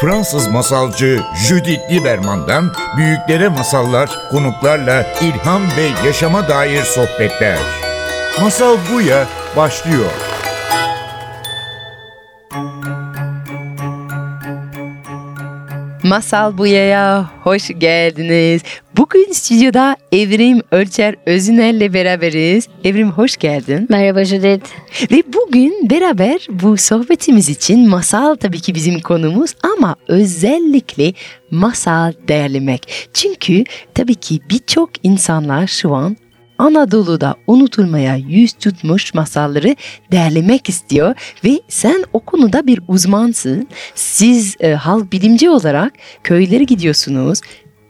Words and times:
Fransız 0.00 0.46
masalcı 0.48 1.20
Judith 1.34 1.90
Lieberman'dan 1.90 2.72
büyüklere 2.96 3.48
masallar, 3.48 4.10
konuklarla 4.30 5.06
ilham 5.20 5.62
ve 5.62 6.06
yaşama 6.06 6.48
dair 6.48 6.82
sohbetler. 6.82 7.58
Masal 8.40 8.76
Buya 8.92 9.26
başlıyor. 9.56 10.29
Masal 16.10 16.58
Buya'ya 16.58 17.30
hoş 17.42 17.68
geldiniz. 17.78 18.62
Bugün 18.96 19.32
stüdyoda 19.32 19.96
Evrim 20.12 20.62
Ölçer 20.70 21.14
Özüner'le 21.26 21.94
beraberiz. 21.94 22.68
Evrim 22.84 23.10
hoş 23.10 23.36
geldin. 23.36 23.86
Merhaba 23.90 24.24
Judith. 24.24 24.66
Ve 25.12 25.22
bugün 25.32 25.90
beraber 25.90 26.46
bu 26.50 26.76
sohbetimiz 26.76 27.48
için 27.48 27.88
masal 27.88 28.34
tabii 28.34 28.60
ki 28.60 28.74
bizim 28.74 29.00
konumuz 29.00 29.54
ama 29.74 29.96
özellikle 30.08 31.12
masal 31.50 32.12
derlemek. 32.28 33.10
Çünkü 33.14 33.64
tabii 33.94 34.14
ki 34.14 34.40
birçok 34.50 34.90
insanlar 35.02 35.66
şu 35.66 35.94
an 35.94 36.16
Anadolu'da 36.60 37.34
unutulmaya 37.46 38.16
yüz 38.16 38.52
tutmuş 38.52 39.14
masalları 39.14 39.76
derlemek 40.12 40.68
istiyor 40.68 41.14
ve 41.44 41.60
sen 41.68 42.04
o 42.12 42.20
konuda 42.20 42.66
bir 42.66 42.80
uzmansın. 42.88 43.68
Siz 43.94 44.56
e, 44.60 44.72
halk 44.72 45.12
bilimci 45.12 45.50
olarak 45.50 45.92
köylere 46.24 46.64
gidiyorsunuz, 46.64 47.40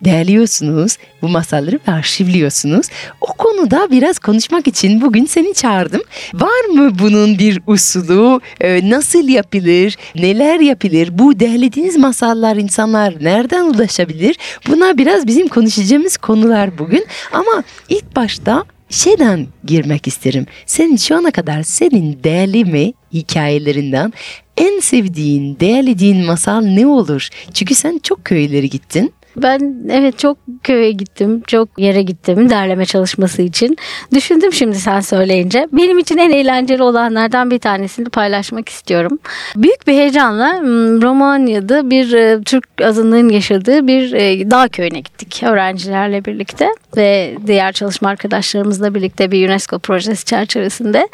derliyorsunuz, 0.04 0.96
bu 1.22 1.28
masalları 1.28 1.78
ve 1.88 1.92
arşivliyorsunuz. 1.92 2.86
O 3.20 3.26
konuda 3.26 3.88
biraz 3.90 4.18
konuşmak 4.18 4.66
için 4.66 5.00
bugün 5.00 5.24
seni 5.24 5.54
çağırdım. 5.54 6.00
Var 6.34 6.64
mı 6.64 6.98
bunun 6.98 7.38
bir 7.38 7.60
usulü? 7.66 8.40
Ee, 8.60 8.90
nasıl 8.90 9.28
yapılır? 9.28 9.96
Neler 10.14 10.60
yapılır? 10.60 11.18
Bu 11.18 11.40
derlediğiniz 11.40 11.96
masallar 11.96 12.56
insanlar 12.56 13.14
nereden 13.20 13.64
ulaşabilir? 13.64 14.36
Buna 14.68 14.98
biraz 14.98 15.26
bizim 15.26 15.48
konuşacağımız 15.48 16.16
konular 16.16 16.78
bugün. 16.78 17.06
Ama 17.32 17.64
ilk 17.88 18.16
başta 18.16 18.64
şeyden 18.90 19.46
girmek 19.64 20.06
isterim. 20.06 20.46
Senin 20.66 20.96
şu 20.96 21.16
ana 21.16 21.30
kadar 21.30 21.62
senin 21.62 22.18
değerli 22.24 22.64
mi 22.64 22.92
hikayelerinden 23.12 24.12
en 24.56 24.80
sevdiğin, 24.80 25.60
değerlediğin 25.60 26.26
masal 26.26 26.60
ne 26.60 26.86
olur? 26.86 27.28
Çünkü 27.54 27.74
sen 27.74 28.00
çok 28.02 28.24
köylere 28.24 28.66
gittin. 28.66 29.12
Ben 29.36 29.74
evet 29.90 30.18
çok 30.18 30.38
köye 30.62 30.92
gittim, 30.92 31.42
çok 31.46 31.68
yere 31.78 32.02
gittim 32.02 32.50
derleme 32.50 32.86
çalışması 32.86 33.42
için. 33.42 33.76
Düşündüm 34.14 34.52
şimdi 34.52 34.76
sen 34.76 35.00
söyleyince. 35.00 35.68
Benim 35.72 35.98
için 35.98 36.18
en 36.18 36.30
eğlenceli 36.30 36.82
olanlardan 36.82 37.50
bir 37.50 37.58
tanesini 37.58 38.08
paylaşmak 38.08 38.68
istiyorum. 38.68 39.18
Büyük 39.56 39.86
bir 39.86 39.92
heyecanla 39.92 40.60
Romanya'da 41.02 41.90
bir 41.90 42.12
e, 42.12 42.42
Türk 42.42 42.64
azınlığın 42.84 43.28
yaşadığı 43.28 43.86
bir 43.86 44.12
e, 44.12 44.50
dağ 44.50 44.68
köyüne 44.68 45.00
gittik 45.00 45.42
öğrencilerle 45.42 46.24
birlikte 46.24 46.68
ve 46.96 47.36
diğer 47.46 47.72
çalışma 47.72 48.08
arkadaşlarımızla 48.08 48.94
birlikte 48.94 49.30
bir 49.30 49.48
UNESCO 49.48 49.78
projesi 49.78 50.24
çerçevesinde. 50.24 51.08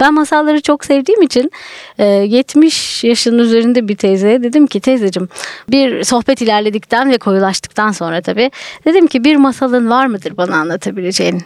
Ben 0.00 0.14
masalları 0.14 0.60
çok 0.60 0.84
sevdiğim 0.84 1.22
için 1.22 1.50
70 1.98 3.04
e, 3.04 3.08
yaşının 3.08 3.38
üzerinde 3.38 3.88
bir 3.88 3.96
teyzeye 3.96 4.42
dedim 4.42 4.66
ki 4.66 4.80
teyzeciğim 4.80 5.28
bir 5.70 6.04
sohbet 6.04 6.42
ilerledikten 6.42 7.10
ve 7.10 7.18
koyulaştıktan 7.18 7.61
sonra 7.92 8.20
tabii 8.20 8.50
dedim 8.84 9.06
ki 9.06 9.24
bir 9.24 9.36
masalın 9.36 9.90
var 9.90 10.06
mıdır 10.06 10.36
bana 10.36 10.56
anlatabileceğin? 10.56 11.42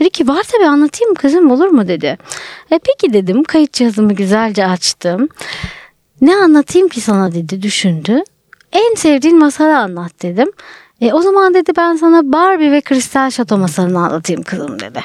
Dedi 0.00 0.10
ki 0.10 0.28
var 0.28 0.42
tabii 0.52 0.66
anlatayım 0.66 1.14
kızım 1.14 1.50
olur 1.50 1.66
mu 1.68 1.88
dedi. 1.88 2.18
E 2.70 2.78
peki 2.84 3.12
dedim 3.12 3.44
kayıt 3.44 3.72
cihazımı 3.72 4.12
güzelce 4.12 4.66
açtım. 4.66 5.28
Ne 6.20 6.36
anlatayım 6.36 6.88
ki 6.88 7.00
sana 7.00 7.32
dedi 7.32 7.62
düşündü. 7.62 8.22
En 8.72 8.94
sevdiğin 8.94 9.38
masalı 9.38 9.78
anlat 9.78 10.12
dedim. 10.22 10.52
E, 11.00 11.12
o 11.12 11.22
zaman 11.22 11.54
dedi 11.54 11.72
ben 11.76 11.96
sana 11.96 12.32
Barbie 12.32 12.72
ve 12.72 12.80
Kristal 12.80 13.30
Şato 13.30 13.58
masalını 13.58 13.98
anlatayım 13.98 14.42
kızım 14.42 14.80
dedi. 14.80 15.00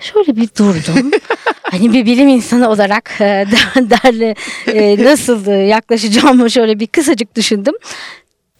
Şöyle 0.00 0.36
bir 0.36 0.48
durdum. 0.58 1.10
hani 1.62 1.92
bir 1.92 2.06
bilim 2.06 2.28
insanı 2.28 2.68
olarak 2.68 3.10
e, 3.20 3.24
derle 3.76 4.34
e, 4.66 5.04
nasıl 5.04 5.46
yaklaşacağımı 5.46 6.50
şöyle 6.50 6.80
bir 6.80 6.86
kısacık 6.86 7.36
düşündüm. 7.36 7.74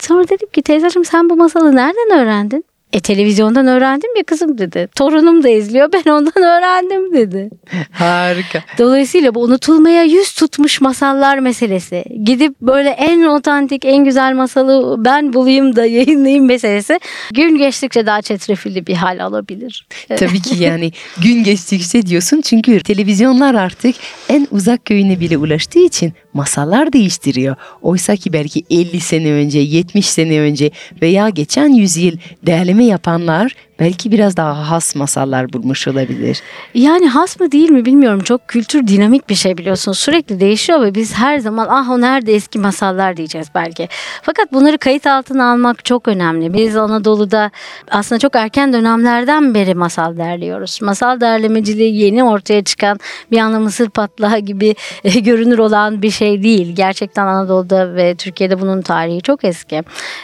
Sonra 0.00 0.28
dedim 0.28 0.48
ki 0.52 0.62
teyzeciğim 0.62 1.04
sen 1.04 1.30
bu 1.30 1.36
masalı 1.36 1.76
nereden 1.76 2.18
öğrendin? 2.18 2.64
E 2.92 3.00
televizyondan 3.00 3.66
öğrendim 3.66 4.16
ya 4.16 4.24
kızım 4.24 4.58
dedi. 4.58 4.88
Torunum 4.94 5.42
da 5.42 5.48
izliyor 5.48 5.88
ben 5.92 6.10
ondan 6.10 6.32
öğrendim 6.36 7.14
dedi. 7.14 7.50
Harika. 7.90 8.62
Dolayısıyla 8.78 9.34
bu 9.34 9.42
unutulmaya 9.42 10.02
yüz 10.02 10.32
tutmuş 10.32 10.80
masallar 10.80 11.38
meselesi. 11.38 12.04
Gidip 12.24 12.60
böyle 12.60 12.88
en 12.88 13.22
otantik 13.22 13.84
en 13.84 14.04
güzel 14.04 14.34
masalı 14.34 15.04
ben 15.04 15.32
bulayım 15.32 15.76
da 15.76 15.86
yayınlayayım 15.86 16.46
meselesi 16.46 17.00
gün 17.34 17.58
geçtikçe 17.58 18.06
daha 18.06 18.22
çetrefilli 18.22 18.86
bir 18.86 18.94
hal 18.94 19.24
alabilir. 19.24 19.86
Tabii 20.08 20.42
ki 20.42 20.62
yani 20.62 20.92
gün 21.22 21.44
geçtikçe 21.44 22.06
diyorsun 22.06 22.40
çünkü 22.40 22.80
televizyonlar 22.80 23.54
artık 23.54 23.96
en 24.28 24.48
uzak 24.50 24.84
köyüne 24.84 25.20
bile 25.20 25.38
ulaştığı 25.38 25.78
için 25.78 26.12
masallar 26.34 26.92
değiştiriyor. 26.92 27.56
Oysa 27.82 28.16
ki 28.16 28.32
belki 28.32 28.64
50 28.70 29.00
sene 29.00 29.32
önce, 29.32 29.58
70 29.58 30.06
sene 30.06 30.40
önce 30.40 30.70
veya 31.02 31.28
geçen 31.28 31.68
yüzyıl 31.68 32.16
değerleme 32.46 32.79
yapanlar 32.84 33.56
belki 33.80 34.12
biraz 34.12 34.36
daha 34.36 34.70
has 34.70 34.94
masallar 34.94 35.52
bulmuş 35.52 35.88
olabilir. 35.88 36.42
Yani 36.74 37.08
has 37.08 37.41
mı 37.41 37.52
değil 37.52 37.70
mi 37.70 37.84
bilmiyorum. 37.84 38.20
Çok 38.20 38.48
kültür 38.48 38.86
dinamik 38.86 39.28
bir 39.28 39.34
şey 39.34 39.58
biliyorsun. 39.58 39.92
Sürekli 39.92 40.41
değişiyor 40.41 40.80
ve 40.80 40.94
biz 40.94 41.14
her 41.14 41.38
zaman 41.38 41.66
ah 41.70 41.91
o 41.91 42.00
nerede 42.00 42.34
eski 42.34 42.58
masallar 42.58 43.16
diyeceğiz 43.16 43.48
belki. 43.54 43.88
Fakat 44.22 44.52
bunları 44.52 44.78
kayıt 44.78 45.06
altına 45.06 45.52
almak 45.52 45.84
çok 45.84 46.08
önemli. 46.08 46.54
Biz 46.54 46.76
Anadolu'da 46.76 47.50
aslında 47.91 48.18
çok 48.18 48.36
erken 48.36 48.72
dönemlerden 48.72 49.54
beri 49.54 49.74
masal 49.74 50.16
derliyoruz. 50.16 50.78
Masal 50.82 51.20
derlemeciliği 51.20 51.97
yeni 51.97 52.24
ortaya 52.24 52.64
çıkan 52.64 52.98
bir 53.30 53.38
anda 53.38 53.60
mısır 53.60 53.91
patlağı 53.91 54.38
gibi 54.38 54.74
görünür 55.22 55.58
olan 55.58 56.02
bir 56.02 56.10
şey 56.10 56.42
değil. 56.42 56.76
Gerçekten 56.76 57.26
Anadolu'da 57.26 57.94
ve 57.94 58.14
Türkiye'de 58.14 58.60
bunun 58.60 58.82
tarihi 58.82 59.20
çok 59.20 59.44
eski. 59.44 59.82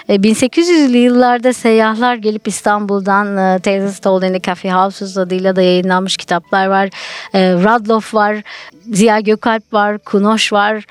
1800'lü 0.08 0.96
yıllarda 0.96 1.52
seyyahlar 1.52 2.14
gelip 2.14 2.48
İstanbul'dan 2.48 3.45
e, 3.54 3.58
Tales 3.58 3.98
Told 3.98 4.22
in 4.22 4.32
the 4.32 4.40
Coffee 4.40 4.72
Houses 4.72 5.16
adıyla 5.16 5.56
da 5.56 5.62
yayınlanmış 5.62 6.16
kitaplar 6.16 6.66
var. 6.66 6.88
E, 7.34 7.52
Radloff 7.52 8.14
var, 8.14 8.42
Ziya 8.92 9.20
Gökalp 9.20 9.72
var, 9.72 9.98
Kunoş 9.98 10.52
var. 10.52 10.84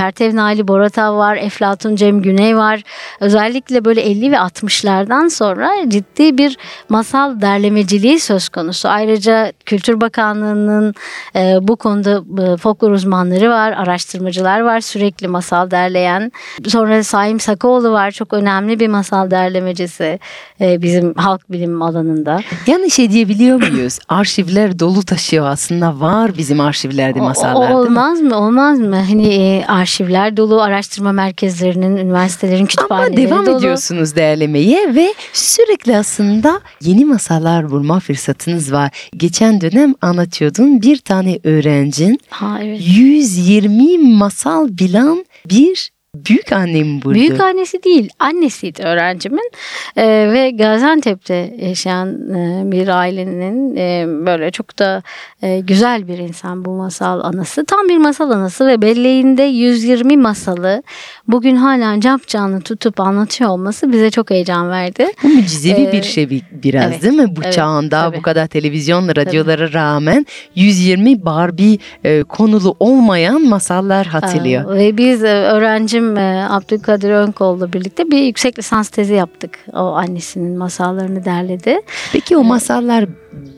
Pertev 0.00 0.36
Naili 0.36 0.68
Boratav 0.68 1.16
var, 1.16 1.36
Eflatun 1.36 1.96
Cem 1.96 2.22
Güney 2.22 2.56
var. 2.56 2.82
Özellikle 3.20 3.84
böyle 3.84 4.00
50 4.00 4.32
ve 4.32 4.36
60'lardan 4.36 5.30
sonra 5.30 5.70
ciddi 5.88 6.38
bir 6.38 6.56
masal 6.88 7.40
derlemeciliği 7.40 8.20
söz 8.20 8.48
konusu. 8.48 8.88
Ayrıca 8.88 9.52
Kültür 9.66 10.00
Bakanlığı'nın 10.00 10.94
e, 11.36 11.58
bu 11.60 11.76
konuda 11.76 12.22
e, 12.42 12.56
folklor 12.56 12.90
uzmanları 12.90 13.50
var, 13.50 13.72
araştırmacılar 13.72 14.60
var 14.60 14.80
sürekli 14.80 15.28
masal 15.28 15.70
derleyen. 15.70 16.32
Sonra 16.68 17.04
Saim 17.04 17.40
Sakoğlu 17.40 17.92
var, 17.92 18.10
çok 18.10 18.32
önemli 18.32 18.80
bir 18.80 18.88
masal 18.88 19.30
derlemecisi 19.30 20.18
e, 20.60 20.82
bizim 20.82 21.14
halk 21.14 21.52
bilim 21.52 21.82
alanında. 21.82 22.40
Yani 22.66 22.90
şey 22.90 23.10
diyebiliyor 23.10 23.70
muyuz? 23.70 23.98
Arşivler 24.08 24.78
dolu 24.78 25.02
taşıyor 25.02 25.46
aslında 25.46 26.00
var 26.00 26.36
bizim 26.38 26.60
arşivlerde 26.60 27.20
masallar. 27.20 27.70
O, 27.70 27.78
olmaz 27.78 28.20
mı? 28.20 28.36
Olmaz 28.36 28.78
mı? 28.78 28.96
Hani 28.96 29.28
e, 29.28 29.64
arşivler 29.90 30.36
dolu, 30.36 30.62
araştırma 30.62 31.12
merkezlerinin, 31.12 31.96
üniversitelerin 31.96 32.66
kütüphaneleri 32.66 33.08
Ama 33.08 33.16
devam 33.16 33.46
dolu. 33.46 33.58
ediyorsunuz 33.58 34.16
değerlemeye 34.16 34.94
ve 34.94 35.14
sürekli 35.32 35.96
aslında 35.96 36.60
yeni 36.80 37.04
masallar 37.04 37.70
bulma 37.70 38.00
fırsatınız 38.00 38.72
var. 38.72 38.90
Geçen 39.16 39.60
dönem 39.60 39.94
anlatıyordun 40.02 40.82
bir 40.82 40.96
tane 40.96 41.38
öğrencin 41.44 42.20
ha, 42.28 42.58
evet. 42.62 42.80
120 42.86 43.98
masal 43.98 44.68
bilen 44.70 45.24
bir 45.50 45.90
Büyük 46.14 46.52
annem 46.52 47.02
burada. 47.02 47.14
Büyük 47.14 47.40
annesi 47.40 47.82
değil, 47.82 48.10
annesiydi 48.18 48.82
öğrencimin 48.82 49.50
ee, 49.96 50.30
ve 50.32 50.50
Gaziantep'te 50.50 51.54
yaşayan 51.58 52.30
e, 52.30 52.72
bir 52.72 52.88
ailenin 52.88 53.76
e, 53.76 54.04
böyle 54.26 54.50
çok 54.50 54.78
da 54.78 55.02
e, 55.42 55.60
güzel 55.60 56.08
bir 56.08 56.18
insan 56.18 56.64
bu 56.64 56.70
masal 56.70 57.20
anası. 57.20 57.64
Tam 57.64 57.88
bir 57.88 57.98
masal 57.98 58.30
anası 58.30 58.66
ve 58.66 58.82
belleğinde 58.82 59.42
120 59.42 60.16
masalı 60.16 60.82
bugün 61.28 61.56
hala 61.56 62.00
cap 62.00 62.26
canlı 62.26 62.60
tutup 62.60 63.00
anlatıyor 63.00 63.50
olması 63.50 63.92
bize 63.92 64.10
çok 64.10 64.30
heyecan 64.30 64.70
verdi. 64.70 65.06
Bu 65.22 65.28
mucizevi 65.28 65.82
ee, 65.82 65.92
bir 65.92 66.02
şey 66.02 66.30
biraz 66.52 66.90
evet, 66.90 67.02
değil 67.02 67.14
mi? 67.14 67.36
Bu 67.36 67.40
evet, 67.44 67.52
çağında 67.52 68.00
tabii. 68.00 68.16
bu 68.16 68.22
kadar 68.22 68.46
televizyon, 68.46 69.08
radyolara 69.08 69.66
tabii. 69.66 69.74
rağmen 69.74 70.26
120 70.54 71.24
Barbie 71.24 71.78
e, 72.04 72.22
konulu 72.22 72.76
olmayan 72.80 73.42
masallar 73.42 74.06
hatırlıyor. 74.06 74.74
Ee, 74.74 74.78
ve 74.78 74.96
biz 74.96 75.24
e, 75.24 75.28
öğrenci 75.28 75.99
öğrencim 76.00 76.16
e, 76.16 76.46
Abdülkadir 76.50 77.10
Önkol'la 77.10 77.72
birlikte 77.72 78.10
bir 78.10 78.18
yüksek 78.18 78.58
lisans 78.58 78.88
tezi 78.88 79.14
yaptık. 79.14 79.58
O 79.72 79.78
annesinin 79.78 80.58
masallarını 80.58 81.24
derledi. 81.24 81.80
Peki 82.12 82.36
o 82.36 82.44
masallar 82.44 83.06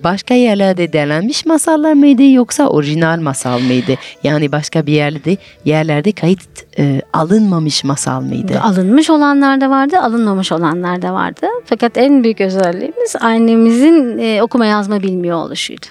başka 0.05 0.35
yerlerde 0.35 0.93
derlenmiş 0.93 1.47
masallar 1.47 1.93
mıydı 1.93 2.23
yoksa 2.23 2.69
orijinal 2.69 3.21
masal 3.21 3.61
mıydı? 3.61 3.94
Yani 4.23 4.53
başka 4.53 4.87
bir 4.87 4.93
yerde 4.93 5.37
yerlerde 5.65 6.12
kayıt 6.12 6.79
e, 6.79 7.03
alınmamış 7.12 7.85
masal 7.85 8.21
mıydı? 8.21 8.61
Alınmış 8.62 9.11
olanlar 9.11 9.61
da 9.61 9.71
vardı, 9.71 9.99
alınmamış 9.99 10.53
olanlar 10.53 11.03
da 11.03 11.12
vardı. 11.12 11.47
Fakat 11.65 11.99
en 11.99 12.25
büyük 12.25 12.41
özelliğimiz 12.41 13.17
annemizin 13.21 14.19
e, 14.19 14.43
okuma 14.43 14.67
yazma 14.67 15.03
bilmiyor 15.03 15.37
oluşuydu. 15.37 15.87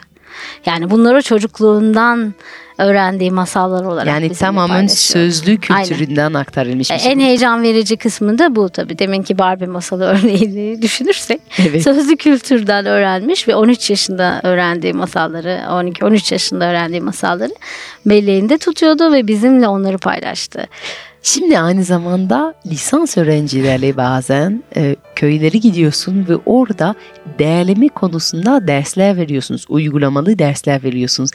Yani 0.66 0.90
bunları 0.90 1.22
çocukluğundan 1.22 2.34
öğrendiği 2.82 3.32
masallar 3.32 3.84
olarak 3.84 4.08
Yani 4.08 4.30
tamamen 4.34 4.88
sözlü 4.88 5.58
kültüründen 5.58 6.34
aktarılmış 6.34 6.92
E, 6.92 6.94
bir 6.96 7.00
şey. 7.00 7.12
En 7.12 7.20
heyecan 7.20 7.64
verici 7.64 7.98
kısmı 7.98 8.40
da 8.40 8.56
bu 8.56 8.70
tabii. 8.70 9.00
Deminki 9.00 9.38
Barbie 9.38 9.68
masalı 9.68 10.04
örneğini 10.06 10.82
düşünürsek. 10.82 11.42
Evet. 11.68 11.84
Sözlü 11.84 12.18
kültürden 12.18 12.86
öğrenmiş 12.86 13.48
ve 13.48 13.56
13 13.56 13.90
yaşında 13.90 14.40
öğrendiği 14.44 14.94
masalları, 14.94 15.60
12-13 15.70 16.34
yaşında 16.34 16.66
öğrendiği 16.66 17.02
masalları 17.02 17.54
belleğinde 18.06 18.58
tutuyordu 18.58 19.14
ve 19.14 19.28
bizimle 19.28 19.68
onları 19.68 19.98
paylaştı. 19.98 20.68
Şimdi 21.24 21.60
aynı 21.60 21.84
zamanda 21.84 22.54
lisans 22.66 23.18
öğrencilerle 23.18 23.98
bazen 23.98 24.64
e, 24.76 24.96
köylere 25.16 25.58
gidiyorsun 25.58 26.26
ve 26.30 26.36
orada 26.46 26.96
değerleme 27.40 27.88
konusunda 27.88 28.68
dersler 28.68 29.18
veriyorsunuz. 29.18 29.66
Uygulamalı 29.70 30.40
dersler 30.40 30.84
veriyorsunuz. 30.84 31.32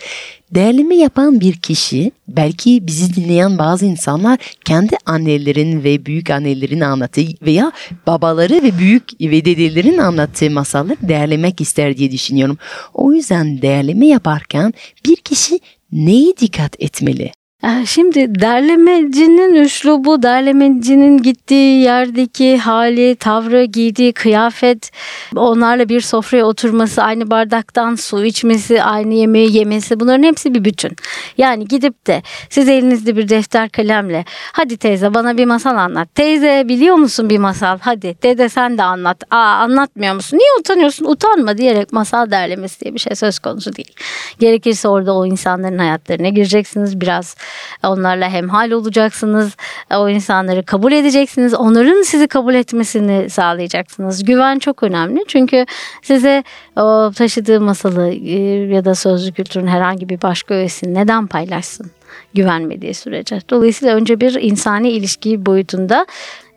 Değerleme 0.51 0.97
yapan 0.97 1.41
bir 1.41 1.55
kişi 1.55 2.13
belki 2.29 2.87
bizi 2.87 3.15
dinleyen 3.17 3.59
bazı 3.59 3.87
insanlar 3.87 4.39
kendi 4.65 4.97
annelerin 5.07 5.85
ve 5.85 6.07
büyük 6.07 6.31
annelerin 6.31 6.81
anlattığı 6.81 7.23
veya 7.43 7.73
babaları 8.07 8.55
ve 8.63 8.79
büyük 8.79 9.21
ve 9.21 9.45
dedelerin 9.45 9.99
anlattığı 9.99 10.51
masalları 10.51 10.97
değerlemek 11.03 11.61
ister 11.61 11.97
diye 11.97 12.13
düşünüyorum. 12.13 12.59
O 12.95 13.13
yüzden 13.13 13.63
değerleme 13.63 14.07
yaparken 14.07 14.75
bir 15.07 15.17
kişi 15.17 15.61
neye 15.93 16.37
dikkat 16.37 16.83
etmeli? 16.83 17.33
Ee, 17.67 17.87
Şimdi 17.87 18.41
derlemecinin 18.41 19.55
üslubu, 19.55 20.23
derlemecinin 20.23 21.19
gittiği 21.19 21.81
yerdeki 21.81 22.59
hali, 22.59 23.17
tavrı, 23.17 23.65
giydiği 23.65 24.13
kıyafet, 24.13 24.91
onlarla 25.37 25.89
bir 25.89 26.01
sofraya 26.01 26.45
oturması, 26.45 27.03
aynı 27.03 27.31
bardaktan 27.31 27.95
su 27.95 28.25
içmesi, 28.25 28.83
aynı 28.83 29.15
yemeği 29.15 29.57
yemesi 29.57 30.01
bunların 30.01 30.23
hepsi 30.23 30.55
bir 30.55 30.65
bütün. 30.65 30.97
Yani 31.39 31.65
gidip 31.69 32.07
de 32.07 32.23
siz 32.51 32.69
elinizde 32.69 33.17
bir 33.17 33.29
defter 33.29 33.69
kalemle 33.69 34.25
hadi 34.53 34.77
teyze 34.77 35.15
bana 35.15 35.37
bir 35.37 35.45
masal 35.45 35.77
anlat. 35.77 36.15
Teyze 36.15 36.65
biliyor 36.69 36.97
musun 36.97 37.31
bir 37.31 37.39
masal? 37.39 37.79
Hadi 37.81 38.17
dede 38.23 38.49
sen 38.49 38.79
de 38.79 38.83
anlat. 38.83 39.23
Aa 39.31 39.37
anlatmıyor 39.37 40.15
musun? 40.15 40.39
Niye 40.39 40.51
utanıyorsun? 40.61 41.05
Utanma 41.05 41.59
diyerek 41.59 41.93
masal 41.93 42.31
derlemesi 42.31 42.81
diye 42.81 42.95
bir 42.95 42.99
şey 43.01 43.15
söz 43.15 43.39
konusu 43.39 43.77
değil. 43.77 43.93
Gerekirse 44.39 44.89
orada 44.89 45.15
o 45.15 45.27
insanların 45.27 45.79
hayatlarına 45.79 46.29
gireceksiniz. 46.29 47.01
Biraz 47.01 47.37
onlarla 47.83 48.29
hemhal 48.29 48.71
olacaksınız. 48.71 49.57
O 49.95 50.09
insanları 50.09 50.63
kabul 50.63 50.93
edeceksiniz. 50.93 51.55
Onların 51.55 52.03
sizi 52.03 52.29
kabul 52.29 52.55
etmesini 52.55 53.31
sağlayacaksınız. 53.31 54.25
Güven 54.25 54.59
çok 54.59 54.83
önemli. 54.83 55.25
Çünkü 55.29 55.67
size 56.03 56.45
o 56.77 57.11
taşıdığı 57.17 57.61
masalı 57.61 58.09
e, 58.09 58.41
ya 58.75 58.85
da 58.85 58.95
sözlü 58.95 59.33
kültürün 59.33 59.67
herhangi 59.67 60.09
bir 60.09 60.23
başka 60.23 60.55
öğesini 60.55 60.95
neden 60.95 61.27
paylaşsın? 61.27 61.91
Güvenmediği 62.35 62.95
sürece. 62.95 63.41
Dolayısıyla 63.51 63.97
önce 63.97 64.21
bir 64.21 64.35
insani 64.35 64.91
ilişki 64.91 65.47
boyutunda 65.47 66.07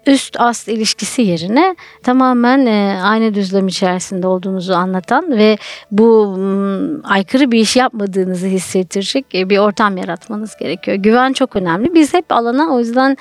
üst 0.10 0.40
ast 0.40 0.68
ilişkisi 0.68 1.22
yerine 1.22 1.76
tamamen 2.04 2.66
e, 2.66 3.00
aynı 3.04 3.34
düzlem 3.34 3.68
içerisinde 3.68 4.28
olduğunuzu 4.28 4.74
anlatan 4.74 5.38
ve 5.38 5.58
bu 5.92 6.38
m, 6.38 7.02
aykırı 7.04 7.52
bir 7.52 7.60
iş 7.60 7.76
yapmadığınızı 7.76 8.48
hissettirecek 8.48 9.36
e, 9.36 9.50
bir 9.50 9.58
ortam 9.58 9.98
yaratmanız 9.98 10.58
gerekiyor. 10.60 10.98
Güven 10.98 11.34
çok 11.34 11.56
önemli. 11.56 11.94
Biz 11.94 12.14
hep 12.14 12.32
alana 12.32 12.76
o 12.76 12.80
yüzden 12.80 13.18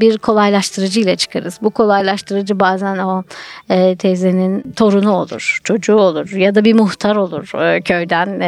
bir 0.00 0.18
kolaylaştırıcı 0.18 1.00
ile 1.00 1.16
çıkarız. 1.16 1.58
Bu 1.62 1.70
kolaylaştırıcı 1.70 2.60
bazen 2.60 2.98
o 2.98 3.22
e, 3.70 3.96
teyzenin 3.96 4.72
torunu 4.72 5.12
olur, 5.12 5.60
çocuğu 5.64 5.96
olur 5.96 6.30
ya 6.30 6.54
da 6.54 6.64
bir 6.64 6.74
muhtar 6.74 7.16
olur 7.16 7.46
köyden. 7.84 8.42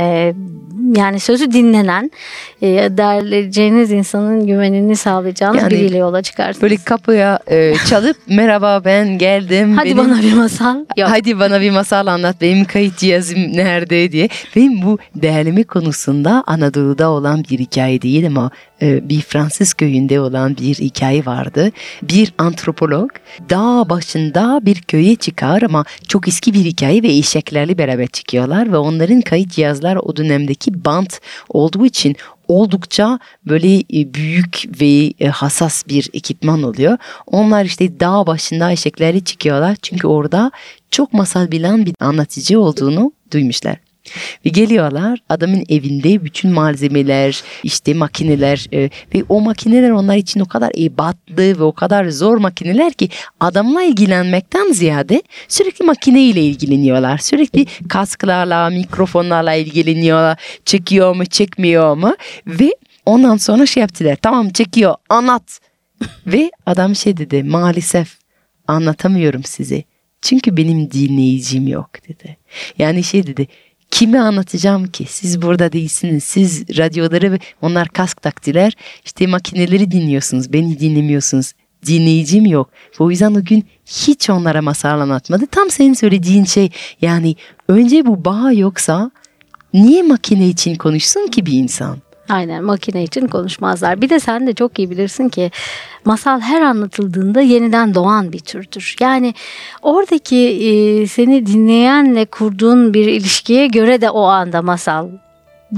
Yani 0.97 1.21
sözü 1.21 1.53
dinlenen, 1.53 2.11
e, 2.65 3.95
insanın 3.97 4.47
güvenini 4.47 4.97
sağlayacağınız 4.97 5.63
Yani 5.63 5.71
biriyle 5.71 5.97
yola 5.97 6.23
çıkarsınız. 6.23 6.63
Böyle 6.63 6.77
kapıya 6.77 7.39
e, 7.51 7.75
çalıp 7.89 8.17
merhaba 8.29 8.83
ben 8.85 9.19
geldim. 9.19 9.77
Hadi 9.77 9.87
Benim- 9.87 9.99
bana 9.99 10.23
bir 10.23 10.33
masal. 10.33 10.77
Yok. 10.97 11.09
Hadi 11.11 11.39
bana 11.39 11.61
bir 11.61 11.71
masal 11.71 12.07
anlat. 12.07 12.37
Benim 12.41 12.65
kayıt 12.65 12.99
cihazım 12.99 13.39
nerede 13.39 14.13
diye. 14.13 14.29
Benim 14.57 14.83
bu 14.83 14.99
değerleme 15.15 15.63
konusunda 15.63 16.45
Anadolu'da 16.47 17.11
olan 17.11 17.45
bir 17.51 17.59
hikaye 17.59 18.03
değil 18.03 18.27
ama 18.27 18.51
e, 18.83 19.09
bir 19.09 19.21
Fransız 19.21 19.75
köyünde 19.75 20.21
olan 20.21 20.57
bir 20.57 20.75
hikaye 20.75 21.27
vardı. 21.27 21.71
Bir 22.03 22.33
antropolog 22.39 23.11
dağ 23.51 23.89
başında 23.89 24.61
bir 24.63 24.81
köye 24.81 25.17
çıkar 25.17 25.63
ama 25.63 25.85
çok 26.09 26.29
eski 26.29 26.55
bir 26.55 26.65
hikaye 26.65 27.03
ve 27.03 27.09
eşeklerle 27.09 27.79
beraber 27.79 28.07
çıkıyorlar 28.07 28.73
ve 28.73 28.77
onların 28.77 29.21
kayıt 29.21 29.51
cihazları 29.51 30.01
o 30.01 30.17
dönemdeki 30.17 30.85
bant 30.85 31.21
olduğu 31.49 31.87
için 31.87 32.17
oldukça 32.49 33.19
böyle 33.47 33.79
e, 33.79 34.15
büyük 34.15 34.65
ve 34.81 35.13
e, 35.21 35.29
hassas 35.29 35.89
bir 35.89 36.11
ekipman 36.13 36.63
oluyor. 36.63 36.99
Onlar 37.27 37.65
işte 37.65 38.01
dağ 38.01 38.27
başında 38.27 38.73
eşeklerle 38.73 39.21
çıkıyorlar 39.21 39.77
çünkü 39.83 40.07
orada 40.07 40.51
çok 40.91 41.13
masal 41.13 41.51
bilen 41.51 41.87
bir 41.87 41.95
anlatıcı 42.01 42.61
olduğunu 42.61 43.13
duymuşlar. 43.33 43.84
Ve 44.47 44.51
geliyorlar 44.51 45.19
adamın 45.29 45.65
evinde 45.69 46.25
bütün 46.25 46.51
malzemeler 46.51 47.43
işte 47.63 47.95
makineler 47.95 48.67
e, 48.73 48.91
ve 49.15 49.25
o 49.29 49.41
makineler 49.41 49.91
onlar 49.91 50.17
için 50.17 50.41
o 50.41 50.47
kadar 50.47 50.73
ebatlı 50.79 51.59
ve 51.59 51.63
o 51.63 51.73
kadar 51.73 52.09
zor 52.09 52.37
makineler 52.37 52.93
ki 52.93 53.09
adamla 53.41 53.83
ilgilenmekten 53.83 54.73
ziyade 54.73 55.23
sürekli 55.49 55.85
makineyle 55.85 56.43
ilgileniyorlar. 56.43 57.19
Sürekli 57.19 57.67
kasklarla 57.89 58.71
mikrofonlarla 58.71 59.55
ilgileniyorlar. 59.55 60.39
Çekiyor 60.65 61.17
mu 61.17 61.27
çekmiyor 61.27 61.97
mu 61.97 62.17
ve 62.47 62.75
ondan 63.07 63.37
sonra 63.37 63.67
şey 63.67 63.81
yaptılar 63.81 64.17
tamam 64.23 64.51
çekiyor 64.51 64.95
anlat. 65.09 65.61
ve 66.27 66.51
adam 66.67 66.95
şey 66.97 67.17
dedi 67.17 67.43
maalesef 67.43 68.19
anlatamıyorum 68.67 69.45
size. 69.45 69.85
Çünkü 70.23 70.57
benim 70.57 70.91
dinleyicim 70.91 71.69
yok 71.69 71.91
dedi. 72.09 72.37
Yani 72.79 73.05
şey 73.05 73.27
dedi 73.27 73.49
Kime 73.95 74.19
anlatacağım 74.19 74.87
ki? 74.87 75.07
Siz 75.09 75.43
burada 75.43 75.73
değilsiniz. 75.73 76.25
Siz 76.25 76.79
radyoları 76.79 77.33
ve 77.33 77.39
onlar 77.63 77.89
kask 77.89 78.23
taktiler. 78.23 78.73
işte 79.05 79.27
makineleri 79.27 79.91
dinliyorsunuz. 79.91 80.53
Beni 80.53 80.81
dinlemiyorsunuz. 80.81 81.53
Dinleyicim 81.87 82.47
yok. 82.47 82.71
O 82.99 83.11
yüzden 83.11 83.35
o 83.35 83.45
gün 83.45 83.65
hiç 83.87 84.31
onlara 84.31 84.63
masal 84.63 85.01
anlatmadı. 85.01 85.47
Tam 85.47 85.71
senin 85.71 85.95
söylediğin 85.95 86.45
şey 86.45 86.71
yani 87.01 87.37
önce 87.69 88.07
bu 88.07 88.25
bağ 88.25 88.53
yoksa 88.53 89.11
niye 89.73 90.03
makine 90.03 90.49
için 90.49 90.75
konuşsun 90.75 91.27
ki 91.27 91.47
bir 91.47 91.53
insan? 91.53 91.99
Aynen 92.29 92.65
makine 92.65 93.03
için 93.03 93.27
konuşmazlar. 93.27 94.01
Bir 94.01 94.11
de 94.11 94.21
sen 94.21 94.47
de 94.47 94.55
çok 94.55 94.79
iyi 94.79 94.91
bilirsin 94.91 95.29
ki 95.29 95.51
masal 96.05 96.41
her 96.41 96.63
anlatıldığında 96.63 97.41
yeniden 97.41 97.95
doğan 97.95 98.33
bir 98.33 98.39
türdür. 98.39 98.97
Yani 99.01 99.35
oradaki 99.83 100.37
e, 100.37 101.07
seni 101.07 101.47
dinleyenle 101.47 102.25
kurduğun 102.25 102.95
bir 102.95 103.07
ilişkiye 103.07 103.67
göre 103.67 104.01
de 104.01 104.11
o 104.11 104.23
anda 104.23 104.63
masal 104.63 105.09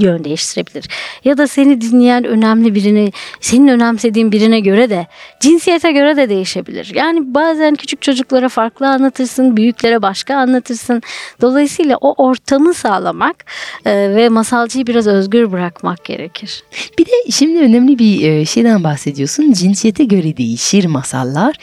yön 0.03 0.25
değiştirebilir. 0.25 0.89
Ya 1.25 1.39
da 1.39 1.47
seni 1.47 1.81
dinleyen 1.81 2.25
önemli 2.25 2.75
birini, 2.75 3.13
senin 3.41 3.69
önemsediğin 3.69 4.33
birine 4.33 4.61
göre 4.61 4.91
de, 4.91 5.07
cinsiyete 5.41 5.93
göre 5.93 6.17
de 6.17 6.29
değişebilir. 6.29 6.93
Yani 6.95 7.35
bazen 7.35 7.75
küçük 7.75 8.03
çocuklara 8.03 8.49
farklı 8.49 8.89
anlatırsın, 8.89 9.57
büyüklere 9.57 10.03
başka 10.03 10.37
anlatırsın. 10.37 11.03
Dolayısıyla 11.41 11.97
o 12.01 12.25
ortamı 12.25 12.75
sağlamak 12.75 13.45
e, 13.85 13.93
ve 14.15 14.29
masalcıyı 14.29 14.87
biraz 14.87 15.07
özgür 15.07 15.53
bırakmak 15.53 16.05
gerekir. 16.05 16.65
Bir 16.99 17.07
de 17.07 17.31
şimdi 17.31 17.59
önemli 17.59 17.99
bir 17.99 18.29
e, 18.29 18.45
şeyden 18.45 18.85
bahsediyorsun. 18.85 19.53
Cinsiyete 19.53 20.05
göre 20.05 20.37
değişir 20.37 20.85
masallar. 20.85 21.57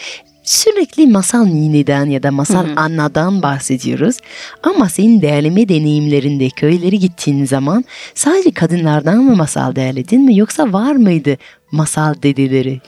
Sürekli 0.44 1.08
masal 1.08 1.46
nineden 1.46 2.06
ya 2.06 2.24
da 2.24 2.32
masal 2.32 2.66
annadan 2.76 3.42
bahsediyoruz. 3.42 4.18
Ama 4.64 4.90
senin 4.90 5.22
değerleme 5.22 5.70
deneyimlerinde 5.70 6.50
köyleri 6.50 7.00
gittiğin 7.00 7.46
zaman 7.46 7.86
sadece 8.16 8.52
kadınlardan 8.52 9.18
mı 9.18 9.36
masal 9.36 9.76
değerledin 9.76 10.22
mi 10.22 10.38
yoksa 10.38 10.74
var 10.74 10.96
mıydı 10.96 11.38
masal 11.72 12.16
dedeleri? 12.24 12.82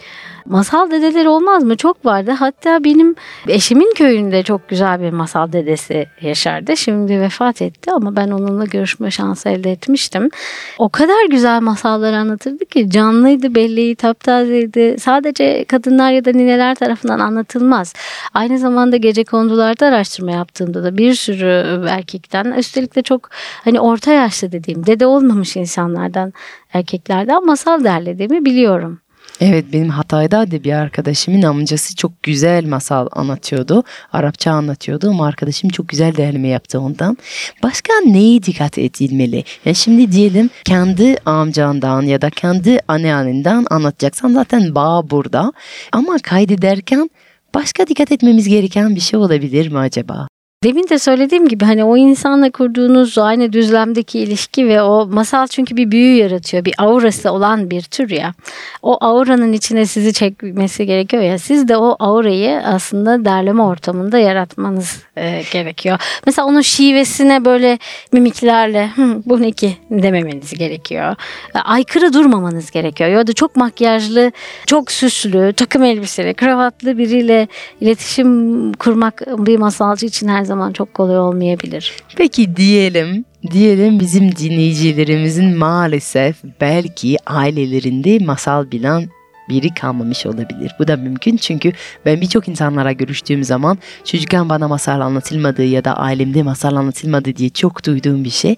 Masal 0.45 0.91
dedeleri 0.91 1.29
olmaz 1.29 1.63
mı? 1.63 1.77
Çok 1.77 2.05
vardı. 2.05 2.31
Hatta 2.31 2.83
benim 2.83 3.15
eşimin 3.47 3.93
köyünde 3.95 4.43
çok 4.43 4.69
güzel 4.69 5.01
bir 5.01 5.11
masal 5.11 5.51
dedesi 5.51 6.07
yaşardı. 6.21 6.77
Şimdi 6.77 7.21
vefat 7.21 7.61
etti 7.61 7.91
ama 7.91 8.15
ben 8.15 8.27
onunla 8.27 8.65
görüşme 8.65 9.11
şansı 9.11 9.49
elde 9.49 9.71
etmiştim. 9.71 10.29
O 10.77 10.89
kadar 10.89 11.29
güzel 11.29 11.61
masallar 11.61 12.13
anlatırdı 12.13 12.65
ki 12.65 12.89
canlıydı, 12.89 13.55
belleği 13.55 13.95
taptazeydi. 13.95 14.95
Sadece 14.99 15.65
kadınlar 15.65 16.11
ya 16.11 16.25
da 16.25 16.31
nineler 16.31 16.75
tarafından 16.75 17.19
anlatılmaz. 17.19 17.93
Aynı 18.33 18.57
zamanda 18.57 18.97
gece 18.97 19.23
kondularda 19.23 19.85
araştırma 19.85 20.31
yaptığımda 20.31 20.83
da 20.83 20.97
bir 20.97 21.13
sürü 21.13 21.85
erkekten 21.89 22.45
üstelik 22.51 22.95
de 22.95 23.01
çok 23.01 23.29
hani 23.63 23.79
orta 23.79 24.11
yaşlı 24.11 24.51
dediğim 24.51 24.85
dede 24.85 25.05
olmamış 25.05 25.55
insanlardan 25.55 26.33
erkeklerden 26.73 27.45
masal 27.45 27.83
derlediğimi 27.83 28.45
biliyorum. 28.45 28.99
Evet 29.41 29.65
benim 29.73 29.89
Hatay'da 29.89 30.51
da 30.51 30.63
bir 30.63 30.73
arkadaşımın 30.73 31.41
amcası 31.41 31.95
çok 31.95 32.23
güzel 32.23 32.65
masal 32.65 33.07
anlatıyordu. 33.11 33.83
Arapça 34.13 34.51
anlatıyordu 34.51 35.09
ama 35.09 35.27
arkadaşım 35.27 35.69
çok 35.69 35.89
güzel 35.89 36.15
derleme 36.15 36.47
yaptı 36.47 36.79
ondan. 36.79 37.17
Başka 37.63 37.93
neye 38.05 38.43
dikkat 38.43 38.77
edilmeli? 38.77 39.43
Yani 39.65 39.75
şimdi 39.75 40.11
diyelim 40.11 40.49
kendi 40.65 41.17
amcandan 41.25 42.01
ya 42.01 42.21
da 42.21 42.29
kendi 42.29 42.79
anneannenden 42.87 43.65
anlatacaksan 43.69 44.33
zaten 44.33 44.75
bağ 44.75 45.09
burada. 45.09 45.53
Ama 45.91 46.17
kaydederken 46.23 47.09
başka 47.53 47.87
dikkat 47.87 48.11
etmemiz 48.11 48.47
gereken 48.47 48.95
bir 48.95 49.01
şey 49.01 49.19
olabilir 49.19 49.71
mi 49.71 49.79
acaba? 49.79 50.27
Demin 50.65 50.89
de 50.89 50.99
söylediğim 50.99 51.47
gibi 51.47 51.65
hani 51.65 51.83
o 51.83 51.97
insanla 51.97 52.51
kurduğunuz 52.51 53.17
aynı 53.17 53.53
düzlemdeki 53.53 54.19
ilişki 54.19 54.67
ve 54.67 54.81
o 54.81 55.05
masal 55.07 55.47
çünkü 55.47 55.77
bir 55.77 55.91
büyü 55.91 56.17
yaratıyor. 56.17 56.65
Bir 56.65 56.73
aurası 56.77 57.31
olan 57.31 57.69
bir 57.69 57.81
tür 57.81 58.09
ya. 58.09 58.33
O 58.81 58.97
auranın 59.05 59.53
içine 59.53 59.85
sizi 59.85 60.13
çekmesi 60.13 60.85
gerekiyor 60.85 61.23
ya. 61.23 61.39
Siz 61.39 61.67
de 61.67 61.77
o 61.77 61.95
aurayı 61.99 62.61
aslında 62.65 63.25
derleme 63.25 63.61
ortamında 63.61 64.17
yaratmanız 64.17 65.03
e, 65.17 65.41
gerekiyor. 65.51 65.99
Mesela 66.25 66.47
onun 66.47 66.61
şivesine 66.61 67.45
böyle 67.45 67.79
mimiklerle 68.11 68.89
bu 69.25 69.41
ne 69.41 69.51
ki 69.51 69.77
dememeniz 69.91 70.53
gerekiyor. 70.53 71.15
E, 71.55 71.59
aykırı 71.59 72.13
durmamanız 72.13 72.71
gerekiyor. 72.71 73.09
Ya 73.09 73.27
da 73.27 73.33
çok 73.33 73.55
makyajlı, 73.55 74.31
çok 74.65 74.91
süslü, 74.91 75.53
takım 75.53 75.83
elbiseli, 75.83 76.33
kravatlı 76.33 76.97
biriyle 76.97 77.47
iletişim 77.81 78.73
kurmak 78.73 79.21
bir 79.37 79.57
masalcı 79.57 80.05
için 80.05 80.27
her 80.27 80.43
zaman 80.43 80.54
çok 80.73 80.93
kolay 80.93 81.19
olmayabilir. 81.19 81.93
Peki 82.15 82.55
diyelim 82.55 83.25
diyelim 83.51 83.99
bizim 83.99 84.35
dinleyicilerimizin 84.35 85.57
maalesef 85.57 86.35
belki 86.61 87.17
ailelerinde 87.25 88.25
masal 88.25 88.71
bilen 88.71 89.09
biri 89.49 89.73
kalmamış 89.73 90.25
olabilir. 90.25 90.71
Bu 90.79 90.87
da 90.87 90.97
mümkün 90.97 91.37
çünkü 91.37 91.71
ben 92.05 92.21
birçok 92.21 92.47
insanlara 92.47 92.91
görüştüğüm 92.91 93.43
zaman 93.43 93.77
çocukken 94.03 94.49
bana 94.49 94.67
masal 94.67 95.01
anlatılmadı 95.01 95.63
ya 95.63 95.85
da 95.85 95.97
ailemde 95.97 96.43
masal 96.43 96.75
anlatılmadı 96.75 97.35
diye 97.35 97.49
çok 97.49 97.85
duyduğum 97.85 98.23
bir 98.23 98.29
şey. 98.29 98.55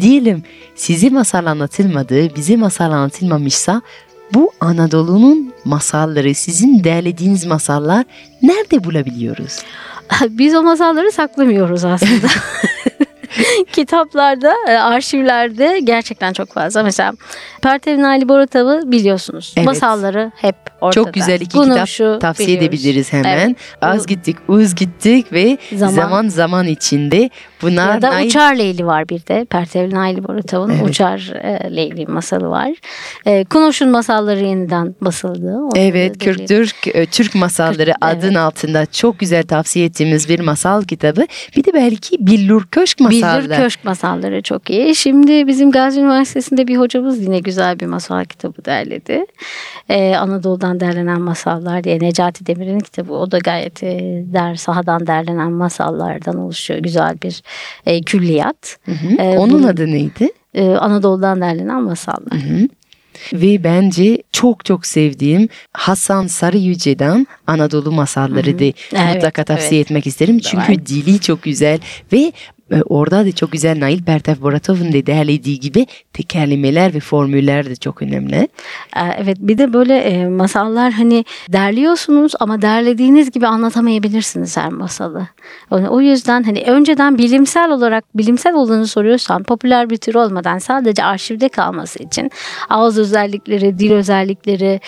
Diyelim 0.00 0.42
size 0.74 1.10
masal 1.10 1.46
anlatılmadı, 1.46 2.36
bize 2.36 2.56
masal 2.56 2.92
anlatılmamışsa 2.92 3.82
bu 4.34 4.50
Anadolu'nun 4.60 5.52
masalları, 5.64 6.34
sizin 6.34 6.84
derlediğiniz 6.84 7.46
masallar 7.46 8.04
nerede 8.42 8.84
bulabiliyoruz? 8.84 9.62
Biz 10.28 10.54
o 10.54 10.62
masalları 10.62 11.12
saklamıyoruz 11.12 11.84
aslında. 11.84 12.26
kitaplarda, 13.72 14.54
e, 14.68 14.72
arşivlerde 14.72 15.80
gerçekten 15.84 16.32
çok 16.32 16.52
fazla. 16.52 16.82
Mesela 16.82 17.12
Pertevin 17.62 18.02
Ali 18.02 18.28
Boratav'ı 18.28 18.82
biliyorsunuz. 18.86 19.54
Evet. 19.56 19.66
Masalları 19.66 20.32
hep 20.36 20.56
ortada. 20.80 21.04
Çok 21.04 21.14
güzel 21.14 21.40
iki 21.40 21.58
Bunu 21.58 21.84
kitap 21.84 22.20
tavsiye 22.20 22.48
biliyoruz. 22.48 22.68
edebiliriz 22.68 23.12
hemen. 23.12 23.38
Evet. 23.38 23.56
Az 23.82 24.06
gittik, 24.06 24.36
uz 24.48 24.74
gittik 24.74 25.32
ve 25.32 25.58
zaman 25.74 25.94
zaman, 25.94 26.28
zaman 26.28 26.66
içinde 26.66 27.30
bunlar... 27.62 27.94
Ya 27.94 28.02
da 28.02 28.10
Nail... 28.10 28.26
Uçar 28.26 28.54
Leyli 28.56 28.86
var 28.86 29.08
bir 29.08 29.26
de. 29.26 29.44
Pertevin 29.44 29.96
Ali 29.96 30.28
Boratav'ın 30.28 30.70
evet. 30.70 30.88
Uçar 30.88 31.32
e, 31.42 31.76
Leyli 31.76 32.06
masalı 32.06 32.48
var. 32.48 32.70
E, 33.26 33.44
Kunoş'un 33.44 33.88
masalları 33.88 34.44
yeniden 34.44 34.94
basıldı. 35.00 35.58
evet, 35.74 36.18
Kürk 36.18 36.48
Türk, 36.48 36.74
e, 36.86 37.06
Türk 37.06 37.34
masalları 37.34 37.92
Kürk, 37.92 37.96
adın 38.00 38.26
evet. 38.26 38.36
altında 38.36 38.86
çok 38.86 39.18
güzel 39.18 39.42
tavsiye 39.42 39.86
ettiğimiz 39.86 40.28
bir 40.28 40.40
masal 40.40 40.82
kitabı. 40.82 41.26
Bir 41.56 41.64
de 41.64 41.74
belki 41.74 42.26
Billur 42.26 42.66
Köşk 42.70 43.00
masalları 43.00 43.49
Bildir 43.50 43.62
Köşk 43.62 43.84
masalları 43.84 44.42
çok 44.42 44.70
iyi. 44.70 44.96
Şimdi 44.96 45.46
bizim 45.46 45.70
Gazi 45.70 46.00
Üniversitesi'nde 46.00 46.68
bir 46.68 46.76
hocamız 46.76 47.22
yine 47.22 47.38
güzel 47.38 47.80
bir 47.80 47.86
masal 47.86 48.24
kitabı 48.24 48.64
derledi. 48.64 49.26
Ee, 49.88 50.14
Anadolu'dan 50.14 50.80
derlenen 50.80 51.20
masallar 51.20 51.84
diye 51.84 52.00
Necati 52.00 52.46
Demir'in 52.46 52.80
kitabı. 52.80 53.12
O 53.12 53.30
da 53.30 53.38
gayet 53.38 53.82
e, 53.82 53.98
der 54.32 54.54
sahadan 54.54 55.06
derlenen 55.06 55.52
masallardan 55.52 56.38
oluşuyor. 56.38 56.80
Güzel 56.80 57.22
bir 57.22 57.42
e, 57.86 58.00
külliyat. 58.00 58.78
Hı 58.84 58.92
hı. 58.92 59.22
Ee, 59.22 59.38
Onun 59.38 59.62
bu, 59.62 59.68
adı 59.68 59.86
neydi? 59.86 60.28
E, 60.54 60.68
Anadolu'dan 60.68 61.40
derlenen 61.40 61.82
masallar. 61.82 62.32
Hı 62.32 62.54
hı. 62.54 62.68
Ve 63.32 63.64
bence 63.64 64.22
çok 64.32 64.64
çok 64.64 64.86
sevdiğim 64.86 65.48
Hasan 65.72 66.26
Sarı 66.26 66.58
Yüce'den 66.58 67.26
Anadolu 67.46 67.92
masalları 67.92 68.58
da 68.58 68.64
evet, 68.64 69.14
mutlaka 69.14 69.44
tavsiye 69.44 69.80
evet. 69.80 69.90
etmek 69.90 70.06
isterim. 70.06 70.38
Çünkü 70.38 70.86
dili 70.86 71.20
çok 71.20 71.42
güzel 71.42 71.78
ve 72.12 72.32
orada 72.84 73.26
da 73.26 73.32
çok 73.32 73.52
güzel 73.52 73.80
Nail 73.80 74.02
Pertev 74.02 74.40
Boratov'un 74.42 74.92
da 74.92 75.06
derlediği 75.06 75.60
gibi 75.60 75.86
tekerlemeler 76.12 76.94
ve 76.94 77.00
formüller 77.00 77.66
de 77.66 77.76
çok 77.76 78.02
önemli. 78.02 78.48
Evet 79.18 79.36
bir 79.40 79.58
de 79.58 79.72
böyle 79.72 79.96
e, 79.98 80.28
masallar 80.28 80.92
hani 80.92 81.24
derliyorsunuz 81.48 82.32
ama 82.40 82.62
derlediğiniz 82.62 83.30
gibi 83.30 83.46
anlatamayabilirsiniz 83.46 84.56
her 84.56 84.68
masalı. 84.68 85.28
O 85.70 86.00
yüzden 86.00 86.42
hani 86.42 86.62
önceden 86.66 87.18
bilimsel 87.18 87.70
olarak 87.70 88.04
bilimsel 88.14 88.54
olduğunu 88.54 88.86
soruyorsan 88.86 89.42
popüler 89.42 89.90
bir 89.90 89.96
tür 89.96 90.14
olmadan 90.14 90.58
sadece 90.58 91.04
arşivde 91.04 91.48
kalması 91.48 92.02
için 92.02 92.30
ağız 92.68 92.98
özellikleri, 92.98 93.78
dil 93.78 93.92
özellikleri 93.92 94.80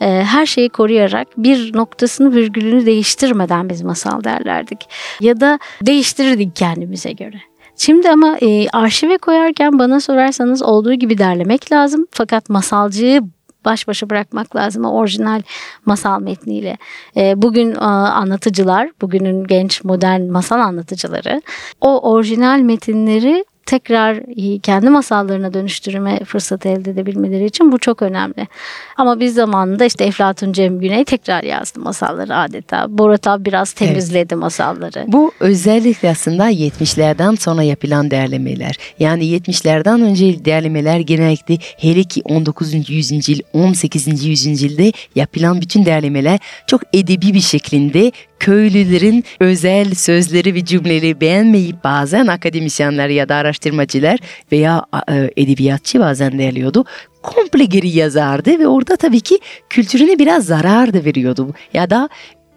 e, 0.00 0.06
her 0.06 0.46
şeyi 0.46 0.68
koruyarak 0.68 1.28
bir 1.36 1.76
noktasını 1.76 2.34
virgülünü 2.34 2.86
değiştirmeden 2.86 3.68
biz 3.68 3.82
masal 3.82 4.24
derlerdik. 4.24 4.88
Ya 5.20 5.40
da 5.40 5.58
değiştirirdik 5.82 6.56
kendimize 6.56 7.12
göre. 7.12 7.36
Şimdi 7.76 8.10
ama 8.10 8.36
e, 8.42 8.68
arşive 8.68 9.18
koyarken 9.18 9.78
bana 9.78 10.00
sorarsanız 10.00 10.62
olduğu 10.62 10.94
gibi 10.94 11.18
derlemek 11.18 11.72
lazım. 11.72 12.06
Fakat 12.10 12.48
masalcıyı 12.48 13.22
baş 13.64 13.88
başa 13.88 14.10
bırakmak 14.10 14.56
lazım 14.56 14.84
orijinal 14.84 15.42
masal 15.86 16.20
metniyle. 16.20 16.78
E, 17.16 17.42
bugün 17.42 17.74
e, 17.74 17.78
anlatıcılar, 17.78 18.90
bugünün 19.00 19.44
genç 19.44 19.84
modern 19.84 20.22
masal 20.22 20.60
anlatıcıları 20.60 21.42
o 21.80 22.12
orijinal 22.12 22.60
metinleri 22.60 23.44
tekrar 23.66 24.20
kendi 24.62 24.90
masallarına 24.90 25.54
dönüştürme 25.54 26.24
fırsatı 26.24 26.68
elde 26.68 26.90
edebilmeleri 26.90 27.44
için 27.44 27.72
bu 27.72 27.78
çok 27.78 28.02
önemli. 28.02 28.48
Ama 28.96 29.20
biz 29.20 29.34
zamanında 29.34 29.84
işte 29.84 30.04
Eflatun 30.04 30.52
Cem 30.52 30.80
Güney 30.80 31.04
tekrar 31.04 31.42
yazdı 31.42 31.80
masalları 31.80 32.36
adeta. 32.36 32.86
Borat 32.88 33.26
biraz 33.26 33.72
temizledi 33.72 34.34
evet. 34.34 34.42
masalları. 34.42 35.04
Bu 35.06 35.32
özellikle 35.40 36.10
aslında 36.10 36.50
70'lerden 36.50 37.34
sonra 37.34 37.62
yapılan 37.62 38.10
derlemeler. 38.10 38.76
Yani 38.98 39.24
70'lerden 39.24 40.02
önce 40.02 40.44
derlemeler 40.44 41.00
genellikle 41.00 41.58
hele 41.78 42.04
ki 42.04 42.22
19. 42.24 42.90
yüzyıl, 42.90 43.40
18. 43.52 44.24
yüzyılda 44.24 44.98
yapılan 45.14 45.60
bütün 45.60 45.84
derlemeler 45.84 46.38
çok 46.66 46.80
edebi 46.92 47.34
bir 47.34 47.40
şeklinde 47.40 48.12
köylülerin 48.40 49.24
özel 49.40 49.94
sözleri 49.94 50.54
ve 50.54 50.64
cümleleri 50.64 51.20
beğenmeyip 51.20 51.84
bazen 51.84 52.26
akademisyenler 52.26 53.08
ya 53.08 53.28
da 53.28 53.34
araştırmacılar 53.34 54.18
veya 54.52 54.84
e, 55.10 55.30
edebiyatçı 55.36 56.00
bazen 56.00 56.38
derliyordu 56.38 56.84
komple 57.22 57.64
geri 57.64 57.88
yazardı 57.88 58.58
ve 58.58 58.66
orada 58.66 58.96
tabii 58.96 59.20
ki 59.20 59.38
kültürüne 59.70 60.18
biraz 60.18 60.44
zarar 60.44 60.94
da 60.94 61.04
veriyordu. 61.04 61.54
Ya 61.74 61.90
da 61.90 62.08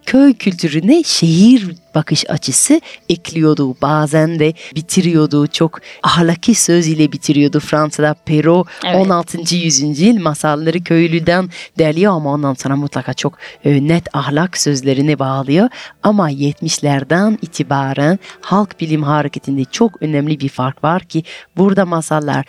köy 0.06 0.34
kültürüne 0.34 1.02
şehir 1.02 1.74
bakış 1.94 2.30
açısı 2.30 2.80
ekliyordu. 3.08 3.76
Bazen 3.82 4.38
de 4.38 4.54
bitiriyordu. 4.74 5.46
Çok 5.46 5.80
ahlaki 6.02 6.54
söz 6.54 6.88
ile 6.88 7.12
bitiriyordu. 7.12 7.60
Fransa'da 7.60 8.14
Perrault 8.14 8.68
evet. 8.84 8.96
16. 8.96 9.54
yüzyıl 9.56 10.20
masalları 10.20 10.84
köylüden 10.84 11.50
derliyor 11.78 12.12
ama 12.12 12.32
ondan 12.32 12.54
sonra 12.54 12.76
mutlaka 12.76 13.14
çok 13.14 13.38
e, 13.64 13.88
net 13.88 14.16
ahlak 14.16 14.58
sözlerini 14.58 15.18
bağlıyor. 15.18 15.68
Ama 16.02 16.30
70'lerden 16.30 17.38
itibaren 17.42 18.18
halk 18.40 18.80
bilim 18.80 19.02
hareketinde 19.02 19.64
çok 19.64 20.02
önemli 20.02 20.40
bir 20.40 20.48
fark 20.48 20.84
var 20.84 21.02
ki 21.02 21.22
burada 21.56 21.84
masallar 21.86 22.46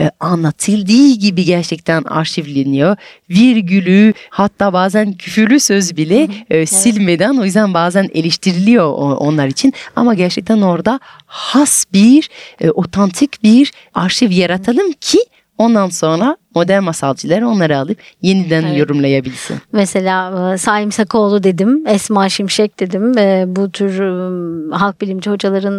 e, 0.00 0.10
anlatıldığı 0.20 1.12
gibi 1.12 1.44
gerçekten 1.44 2.02
arşivleniyor. 2.02 2.96
Virgülü 3.30 4.12
hatta 4.30 4.72
bazen 4.72 5.12
küfürlü 5.12 5.60
söz 5.60 5.96
bile 5.96 6.28
e, 6.50 6.66
silmeden 6.66 7.36
o 7.36 7.44
yüzden 7.44 7.74
bazen 7.74 8.08
eleştiriliyor 8.14 8.92
onlar 8.96 9.46
için. 9.46 9.72
Ama 9.96 10.14
gerçekten 10.14 10.60
orada 10.60 11.00
has 11.26 11.84
bir, 11.92 12.30
e, 12.60 12.70
otantik 12.70 13.42
bir 13.42 13.72
arşiv 13.94 14.30
yaratalım 14.30 14.92
ki 14.92 15.18
Ondan 15.58 15.88
sonra 15.88 16.36
modern 16.54 16.82
masalcılar 16.82 17.42
onları 17.42 17.78
alıp 17.78 17.98
yeniden 18.22 18.62
Evet. 18.62 18.78
yorumlayabilsin. 18.78 19.56
Mesela 19.72 20.52
e, 20.54 20.58
Saim 20.58 20.92
Sakoğlu 20.92 21.42
dedim, 21.42 21.86
Esma 21.86 22.28
Şimşek 22.28 22.80
dedim. 22.80 23.18
E, 23.18 23.44
Bu 23.46 23.70
tür 23.70 24.00
e, 24.00 24.76
halk 24.76 25.00
bilimci 25.00 25.30
hocaların 25.30 25.74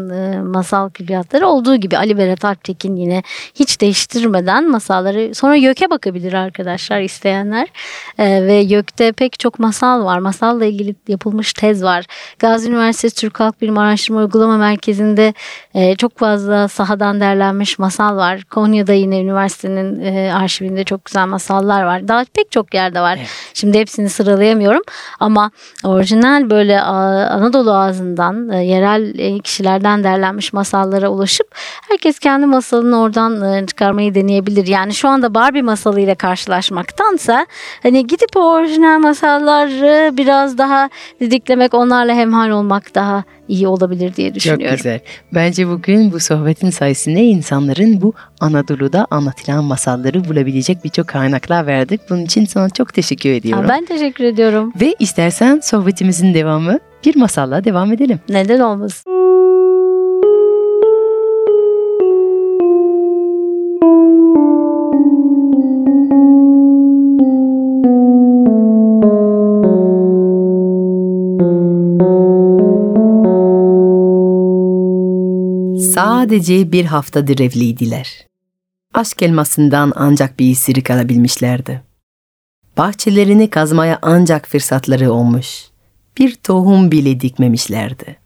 masal 0.47 0.89
külliyatları 0.89 1.47
olduğu 1.47 1.75
gibi 1.75 1.97
Ali 1.97 2.17
Berat 2.17 2.45
Alptekin 2.45 2.95
yine 2.95 3.23
hiç 3.55 3.81
değiştirmeden 3.81 4.69
masalları 4.71 5.35
sonra 5.35 5.55
YÖK'e 5.55 5.89
bakabilir 5.89 6.33
arkadaşlar 6.33 7.01
isteyenler. 7.01 7.67
Ve 8.19 8.53
YÖK'te 8.53 9.11
pek 9.11 9.39
çok 9.39 9.59
masal 9.59 10.05
var. 10.05 10.19
Masalla 10.19 10.65
ilgili 10.65 10.95
yapılmış 11.07 11.53
tez 11.53 11.83
var. 11.83 12.05
Gazi 12.39 12.69
Üniversitesi 12.69 13.15
Türk 13.15 13.39
Halk 13.39 13.61
Bilim 13.61 13.77
Araştırma 13.77 14.19
Uygulama 14.19 14.57
Merkezi'nde 14.57 15.33
çok 15.97 16.17
fazla 16.17 16.67
sahadan 16.67 17.19
derlenmiş 17.19 17.79
masal 17.79 18.17
var. 18.17 18.43
Konya'da 18.43 18.93
yine 18.93 19.21
üniversitenin 19.21 19.99
e, 20.01 20.33
arşivinde 20.65 20.83
çok 20.83 21.05
güzel 21.05 21.27
masallar 21.27 21.83
var. 21.83 22.07
Daha 22.07 22.25
pek 22.33 22.51
çok 22.51 22.73
yerde 22.73 23.01
var. 23.01 23.19
Şimdi 23.53 23.79
hepsini 23.79 24.09
sıralayamıyorum 24.09 24.81
ama 25.19 25.51
orijinal 25.83 26.49
böyle 26.49 26.81
Anadolu 26.81 27.73
ağzından 27.73 28.49
e, 28.49 28.65
yerel 28.65 29.19
e, 29.19 29.39
kişilerden 29.39 30.03
derlenmiş 30.03 30.53
masallara 30.53 31.09
ulaşıp 31.09 31.47
herkes 31.89 32.19
kendi 32.19 32.45
masalını 32.45 33.01
oradan 33.01 33.53
e, 33.53 33.65
çıkarmayı 33.65 34.15
deneyebilir. 34.15 34.67
Yani 34.67 34.93
şu 34.93 35.07
anda 35.07 35.33
Barbie 35.33 35.61
masalıyla 35.61 36.15
karşılaşmaktansa 36.15 37.45
hani 37.83 38.07
gidip 38.07 38.37
o 38.37 38.39
orijinal 38.39 38.99
masalları 38.99 40.17
biraz 40.17 40.57
daha 40.57 40.89
didiklemek, 41.19 41.73
onlarla 41.73 42.13
hemhal 42.13 42.49
olmak 42.49 42.95
daha 42.95 43.23
iyi 43.47 43.67
olabilir 43.67 44.15
diye 44.15 44.27
Çok 44.27 44.35
düşünüyorum. 44.35 44.77
güzel. 44.77 44.99
Bence 45.33 45.67
bugün 45.67 46.11
bu 46.11 46.19
sohbetin 46.19 46.69
sayesinde 46.69 47.23
insanların 47.23 48.01
bu 48.01 48.13
Anadolu'da 48.39 49.07
anlatılan 49.11 49.63
masalları 49.63 50.25
bulabilecek 50.29 50.83
birçok 50.83 51.07
kaynaklar 51.07 51.67
verdik. 51.67 52.01
Bunun 52.09 52.21
için 52.25 52.45
sana 52.45 52.69
çok 52.69 52.93
teşekkür 52.93 53.29
ediyorum. 53.29 53.63
Ha, 53.63 53.69
ben 53.69 53.85
teşekkür 53.85 54.23
ediyorum. 54.23 54.73
Ve 54.81 54.95
istersen 54.99 55.59
sohbetimizin 55.63 56.33
devamı 56.33 56.79
bir 57.05 57.15
masalla 57.15 57.63
devam 57.63 57.91
edelim. 57.93 58.19
Neden 58.29 58.59
olmasın? 58.59 59.11
Sadece 75.95 76.71
bir 76.71 76.85
haftadır 76.85 77.39
evliydiler. 77.39 78.27
Aşk 78.93 79.23
elmasından 79.23 79.93
ancak 79.95 80.39
bir 80.39 80.45
isirik 80.45 80.91
alabilmişlerdi. 80.91 81.81
Bahçelerini 82.77 83.49
kazmaya 83.49 83.99
ancak 84.01 84.47
fırsatları 84.47 85.11
olmuş. 85.11 85.65
Bir 86.17 86.35
tohum 86.35 86.91
bile 86.91 87.19
dikmemişlerdi. 87.19 88.17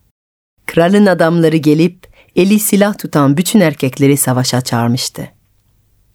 Kralın 0.66 1.06
adamları 1.06 1.56
gelip 1.56 2.08
eli 2.36 2.58
silah 2.58 2.98
tutan 2.98 3.36
bütün 3.36 3.60
erkekleri 3.60 4.16
savaşa 4.16 4.60
çağırmıştı. 4.60 5.28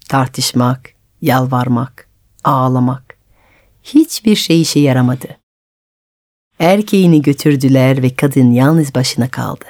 Tartışmak, 0.10 0.90
yalvarmak, 1.22 2.10
ağlamak. 2.44 3.18
Hiçbir 3.84 4.36
şey 4.36 4.62
işe 4.62 4.80
yaramadı. 4.80 5.28
Erkeğini 6.60 7.22
götürdüler 7.22 8.04
ve 8.04 8.16
kadın 8.16 8.52
yalnız 8.52 8.96
başına 8.96 9.30
kaldı. 9.30 9.66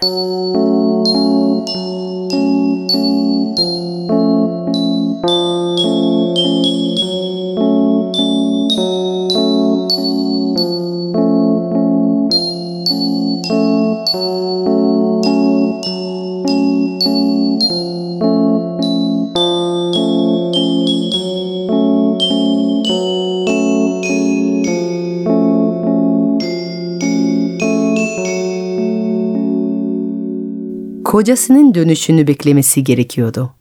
Kocasının 31.16 31.76
dönüşünü 31.76 32.28
beklemesi 32.28 32.84
gerekiyordu. 32.84 33.54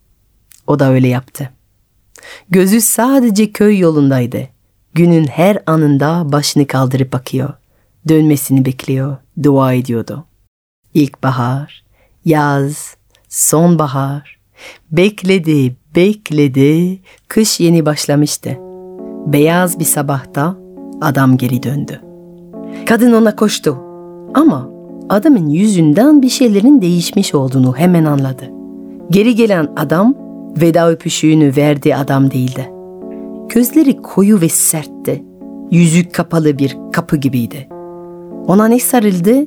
O 0.66 0.78
da 0.78 0.90
öyle 0.90 1.08
yaptı. 1.08 1.50
Gözü 2.48 2.80
sadece 2.80 3.52
köy 3.52 3.78
yolundaydı. 3.78 4.48
Günün 4.94 5.26
her 5.26 5.62
anında 5.66 6.32
başını 6.32 6.66
kaldırıp 6.66 7.12
bakıyor. 7.12 7.52
Dönmesini 8.08 8.64
bekliyor, 8.64 9.16
dua 9.42 9.72
ediyordu. 9.72 10.24
İlkbahar, 10.94 11.84
yaz, 12.24 12.96
sonbahar. 13.28 14.38
Bekledi, 14.92 15.76
bekledi. 15.96 16.98
Kış 17.28 17.60
yeni 17.60 17.86
başlamıştı. 17.86 18.58
Beyaz 19.26 19.78
bir 19.78 19.84
sabahta 19.84 20.56
adam 21.00 21.36
geri 21.36 21.62
döndü. 21.62 22.00
Kadın 22.86 23.12
ona 23.12 23.36
koştu. 23.36 23.78
Ama 24.34 24.70
adamın 25.08 25.48
yüzünden 25.48 26.22
bir 26.22 26.28
şeylerin 26.28 26.82
değişmiş 26.82 27.34
olduğunu 27.34 27.76
hemen 27.76 28.04
anladı. 28.04 28.50
Geri 29.10 29.34
gelen 29.34 29.68
adam 29.76 30.14
veda 30.60 30.90
öpüşüğünü 30.90 31.56
verdiği 31.56 31.96
adam 31.96 32.30
değildi. 32.30 32.70
Gözleri 33.48 34.02
koyu 34.02 34.40
ve 34.40 34.48
sertti. 34.48 35.24
Yüzü 35.70 36.08
kapalı 36.08 36.58
bir 36.58 36.76
kapı 36.92 37.16
gibiydi. 37.16 37.68
Ona 38.46 38.68
ne 38.68 38.78
sarıldı 38.78 39.46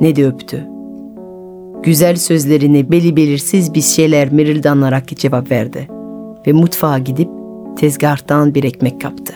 ne 0.00 0.16
de 0.16 0.26
öptü. 0.26 0.75
Güzel 1.82 2.16
sözlerini 2.16 2.90
beli 2.90 3.16
belirsiz 3.16 3.74
bir 3.74 3.80
şeyler 3.80 4.32
mırıldanarak 4.32 5.08
cevap 5.08 5.50
verdi. 5.50 5.88
Ve 6.46 6.52
mutfağa 6.52 6.98
gidip 6.98 7.28
tezgahtan 7.76 8.54
bir 8.54 8.64
ekmek 8.64 9.00
kaptı. 9.00 9.34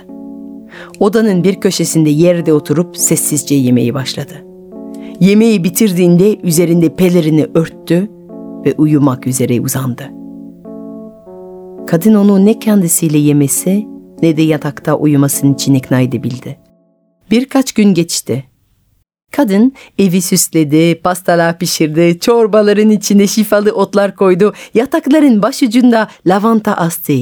Odanın 1.00 1.44
bir 1.44 1.54
köşesinde 1.54 2.10
yerde 2.10 2.52
oturup 2.52 2.96
sessizce 2.96 3.54
yemeği 3.54 3.94
başladı. 3.94 4.44
Yemeği 5.20 5.64
bitirdiğinde 5.64 6.36
üzerinde 6.36 6.94
pelerini 6.94 7.46
örttü 7.54 8.10
ve 8.66 8.74
uyumak 8.78 9.26
üzere 9.26 9.60
uzandı. 9.60 10.02
Kadın 11.86 12.14
onu 12.14 12.44
ne 12.44 12.58
kendisiyle 12.58 13.18
yemesi 13.18 13.86
ne 14.22 14.36
de 14.36 14.42
yatakta 14.42 14.94
uyumasının 14.94 15.54
için 15.54 15.74
ikna 15.74 16.00
edebildi. 16.00 16.58
Birkaç 17.30 17.72
gün 17.72 17.94
geçti. 17.94 18.44
Kadın 19.30 19.74
evi 19.98 20.22
süsledi, 20.22 21.00
pastalar 21.00 21.58
pişirdi, 21.58 22.20
çorbaların 22.20 22.90
içine 22.90 23.26
şifalı 23.26 23.72
otlar 23.72 24.16
koydu, 24.16 24.54
yatakların 24.74 25.42
başucunda 25.42 26.08
lavanta 26.26 26.74
astı. 26.74 27.12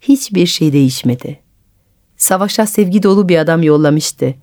Hiçbir 0.00 0.46
şey 0.46 0.72
değişmedi. 0.72 1.40
Savaşa 2.16 2.66
sevgi 2.66 3.02
dolu 3.02 3.28
bir 3.28 3.36
adam 3.36 3.62
yollamıştı 3.62 4.34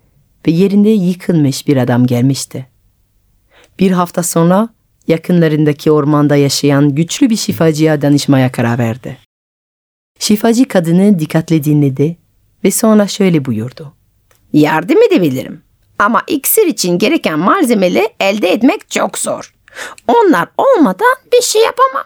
ve 0.47 0.51
yerinde 0.51 0.89
yıkılmış 0.89 1.67
bir 1.67 1.77
adam 1.77 2.05
gelmişti. 2.05 2.67
Bir 3.79 3.91
hafta 3.91 4.23
sonra 4.23 4.69
yakınlarındaki 5.07 5.91
ormanda 5.91 6.35
yaşayan 6.35 6.95
güçlü 6.95 7.29
bir 7.29 7.35
şifacıya 7.35 8.01
danışmaya 8.01 8.51
karar 8.51 8.79
verdi. 8.79 9.17
Şifacı 10.19 10.67
kadını 10.67 11.19
dikkatle 11.19 11.63
dinledi 11.63 12.17
ve 12.63 12.71
sonra 12.71 13.07
şöyle 13.07 13.45
buyurdu. 13.45 13.93
Yardım 14.53 14.97
edebilirim. 15.03 15.64
Ama 15.99 16.23
iksir 16.27 16.67
için 16.67 16.97
gereken 16.97 17.39
malzemeleri 17.39 18.09
elde 18.19 18.49
etmek 18.49 18.89
çok 18.89 19.17
zor. 19.17 19.53
Onlar 20.07 20.47
olmadan 20.57 21.15
bir 21.33 21.41
şey 21.41 21.61
yapamam. 21.61 22.05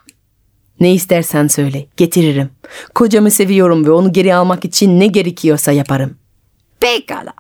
Ne 0.79 0.93
istersen 0.93 1.47
söyle, 1.47 1.85
getiririm. 1.97 2.49
Kocamı 2.95 3.31
seviyorum 3.31 3.85
ve 3.85 3.91
onu 3.91 4.13
geri 4.13 4.35
almak 4.35 4.65
için 4.65 4.99
ne 4.99 5.07
gerekiyorsa 5.07 5.71
yaparım. 5.71 6.17
Pekala. 6.79 7.33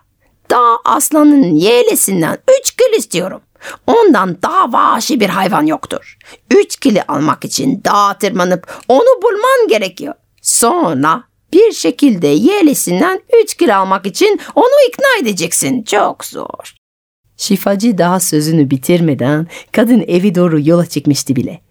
Dağ 0.51 0.77
aslanın 0.85 1.55
yeğlesinden 1.55 2.37
üç 2.59 2.71
kil 2.71 2.97
istiyorum. 2.97 3.41
Ondan 3.87 4.41
daha 4.41 4.73
vahşi 4.73 5.19
bir 5.19 5.29
hayvan 5.29 5.65
yoktur. 5.65 6.17
Üç 6.51 6.75
kili 6.75 7.03
almak 7.03 7.45
için 7.45 7.81
dağa 7.85 8.17
tırmanıp 8.17 8.83
onu 8.87 9.21
bulman 9.23 9.67
gerekiyor. 9.67 10.13
Sonra 10.41 11.23
bir 11.53 11.71
şekilde 11.71 12.27
yeğlesinden 12.27 13.21
üç 13.43 13.53
kil 13.57 13.77
almak 13.77 14.05
için 14.05 14.39
onu 14.55 14.87
ikna 14.89 15.07
edeceksin. 15.21 15.83
Çok 15.83 16.25
zor. 16.25 16.75
Şifacı 17.37 17.97
daha 17.97 18.19
sözünü 18.19 18.69
bitirmeden 18.69 19.47
kadın 19.71 20.03
evi 20.07 20.35
doğru 20.35 20.67
yola 20.67 20.85
çıkmıştı 20.85 21.35
bile. 21.35 21.61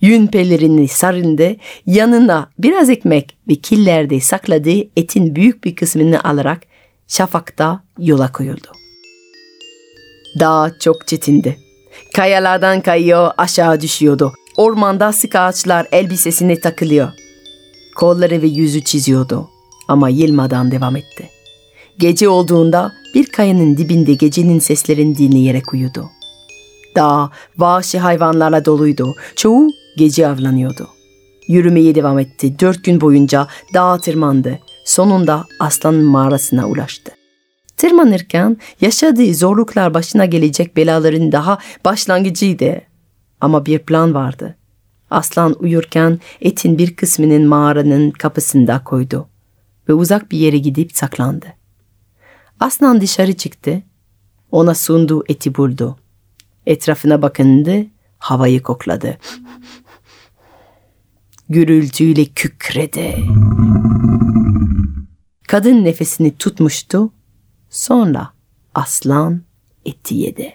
Yün 0.00 0.26
pelerini 0.26 0.88
sarındı, 0.88 1.56
yanına 1.86 2.50
biraz 2.58 2.90
ekmek 2.90 3.36
ve 3.48 3.54
killerde 3.54 4.20
sakladığı 4.20 4.80
etin 4.96 5.34
büyük 5.34 5.64
bir 5.64 5.76
kısmını 5.76 6.24
alarak 6.24 6.62
şafakta 7.08 7.84
yola 7.98 8.32
koyuldu. 8.32 8.68
Dağ 10.40 10.72
çok 10.80 11.06
çetindi. 11.06 11.56
Kayalardan 12.14 12.80
kayıyor, 12.80 13.30
aşağı 13.38 13.80
düşüyordu. 13.80 14.32
Ormanda 14.56 15.12
sık 15.12 15.34
ağaçlar 15.34 15.86
elbisesine 15.92 16.60
takılıyor. 16.60 17.12
Kolları 17.98 18.42
ve 18.42 18.46
yüzü 18.46 18.84
çiziyordu. 18.84 19.48
Ama 19.88 20.08
yılmadan 20.08 20.70
devam 20.70 20.96
etti. 20.96 21.30
Gece 21.98 22.28
olduğunda 22.28 22.92
bir 23.14 23.26
kayanın 23.26 23.76
dibinde 23.76 24.14
gecenin 24.14 24.58
seslerini 24.58 25.18
dinleyerek 25.18 25.72
uyudu. 25.72 26.10
Dağ 26.96 27.30
vahşi 27.56 27.98
hayvanlarla 27.98 28.64
doluydu. 28.64 29.14
Çoğu 29.36 29.68
gece 29.96 30.28
avlanıyordu. 30.28 30.88
Yürümeye 31.48 31.94
devam 31.94 32.18
etti. 32.18 32.58
Dört 32.58 32.84
gün 32.84 33.00
boyunca 33.00 33.46
dağa 33.74 33.98
tırmandı. 33.98 34.58
Sonunda 34.84 35.44
aslanın 35.60 36.04
mağarasına 36.04 36.68
ulaştı. 36.68 37.12
Tırmanırken 37.76 38.56
yaşadığı 38.80 39.34
zorluklar 39.34 39.94
başına 39.94 40.24
gelecek 40.24 40.76
belaların 40.76 41.32
daha 41.32 41.58
başlangıcıydı. 41.84 42.80
Ama 43.40 43.66
bir 43.66 43.78
plan 43.78 44.14
vardı. 44.14 44.57
Aslan 45.10 45.56
uyurken 45.58 46.20
etin 46.40 46.78
bir 46.78 46.96
kısmının 46.96 47.46
mağaranın 47.46 48.10
kapısında 48.10 48.84
koydu 48.84 49.28
ve 49.88 49.92
uzak 49.92 50.30
bir 50.30 50.38
yere 50.38 50.58
gidip 50.58 50.96
saklandı. 50.96 51.46
Aslan 52.60 53.00
dışarı 53.00 53.32
çıktı. 53.32 53.82
Ona 54.50 54.74
sunduğu 54.74 55.24
eti 55.28 55.54
buldu. 55.54 55.98
Etrafına 56.66 57.22
bakındı, 57.22 57.86
havayı 58.18 58.62
kokladı. 58.62 59.18
Gürültüyle 61.48 62.24
kükredi. 62.24 63.16
Kadın 65.48 65.84
nefesini 65.84 66.36
tutmuştu. 66.36 67.12
Sonra 67.70 68.32
aslan 68.74 69.42
eti 69.84 70.14
yedi. 70.14 70.54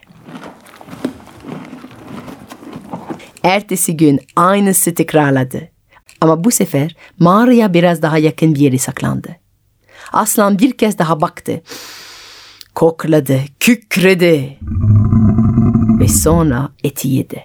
Ertesi 3.44 3.98
gün 3.98 4.20
aynısı 4.36 4.94
tekrarladı. 4.94 5.70
Ama 6.22 6.44
bu 6.44 6.52
sefer 6.52 6.96
mağaraya 7.20 7.74
biraz 7.74 8.02
daha 8.02 8.18
yakın 8.18 8.56
bir 8.56 8.60
yere 8.60 8.78
saklandı. 8.78 9.36
Aslan 10.14 10.60
bir 10.60 10.72
kez 10.72 10.98
daha 10.98 11.22
baktı. 11.22 11.62
Kokladı, 12.76 13.40
kükredi 13.60 14.58
ve 16.00 16.08
sonra 16.08 16.70
eti 16.84 17.08
yedi. 17.08 17.44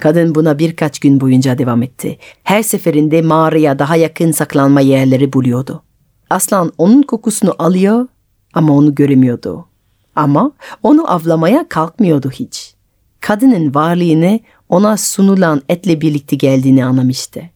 Kadın 0.00 0.34
buna 0.34 0.58
birkaç 0.58 0.98
gün 0.98 1.20
boyunca 1.20 1.58
devam 1.58 1.82
etti. 1.82 2.18
Her 2.44 2.62
seferinde 2.62 3.22
mağaraya 3.22 3.78
daha 3.78 3.96
yakın 3.96 4.32
saklanma 4.32 4.80
yerleri 4.80 5.32
buluyordu. 5.32 5.82
Aslan 6.30 6.72
onun 6.78 7.02
kokusunu 7.02 7.54
alıyor 7.58 8.06
ama 8.54 8.76
onu 8.76 8.94
göremiyordu. 8.94 9.68
Ama 10.16 10.52
onu 10.82 11.10
avlamaya 11.12 11.68
kalkmıyordu 11.68 12.30
hiç. 12.30 12.74
Kadının 13.20 13.74
varlığını 13.74 14.40
ona 14.68 14.96
sunulan 14.96 15.62
etle 15.68 16.00
birlikte 16.00 16.36
geldiğini 16.36 16.84
anlamıştı. 16.84 17.50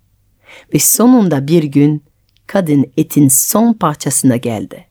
Ve 0.74 0.78
sonunda 0.78 1.46
bir 1.46 1.62
gün 1.62 2.04
kadın 2.46 2.86
etin 2.96 3.28
son 3.28 3.72
parçasına 3.72 4.36
geldi. 4.36 4.86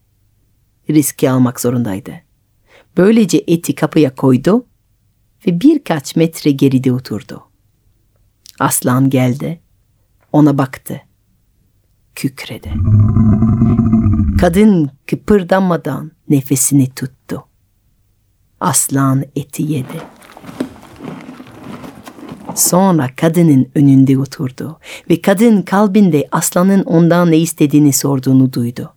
Riski 0.90 1.32
almak 1.32 1.60
zorundaydı. 1.60 2.14
Böylece 2.98 3.44
eti 3.48 3.76
kapıya 3.76 4.16
koydu 4.16 4.66
ve 5.48 5.62
birkaç 5.62 6.16
metre 6.16 6.52
geride 6.52 6.94
oturdu. 6.94 7.44
Aslan 8.60 9.10
geldi, 9.10 9.60
ona 10.32 10.58
baktı, 10.58 11.02
kükredi. 12.16 12.74
Kadın 14.40 14.92
kıpırdamadan 15.08 16.12
nefesini 16.30 16.90
tuttu. 16.90 17.46
Aslan 18.60 19.24
eti 19.36 19.64
yedi. 19.64 20.02
Sonra 22.56 23.10
kadının 23.16 23.68
önünde 23.76 24.18
oturdu 24.18 24.80
ve 25.10 25.22
kadın 25.22 25.62
kalbinde 25.62 26.28
aslanın 26.32 26.84
ondan 26.84 27.32
ne 27.32 27.38
istediğini 27.38 27.94
sorduğunu 27.94 28.54
duydu. 28.54 28.94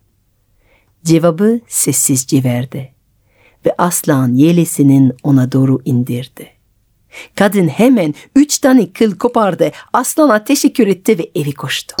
Cevabı 1.03 1.59
sessizce 1.67 2.43
verdi 2.43 2.93
ve 3.65 3.75
aslan 3.77 4.33
yelesinin 4.33 5.13
ona 5.23 5.51
doğru 5.51 5.79
indirdi. 5.85 6.49
Kadın 7.35 7.67
hemen 7.67 8.13
üç 8.35 8.59
tane 8.59 8.91
kıl 8.91 9.17
kopardı, 9.17 9.71
aslana 9.93 10.43
teşekkür 10.43 10.87
etti 10.87 11.19
ve 11.19 11.31
evi 11.35 11.53
koştu. 11.53 11.95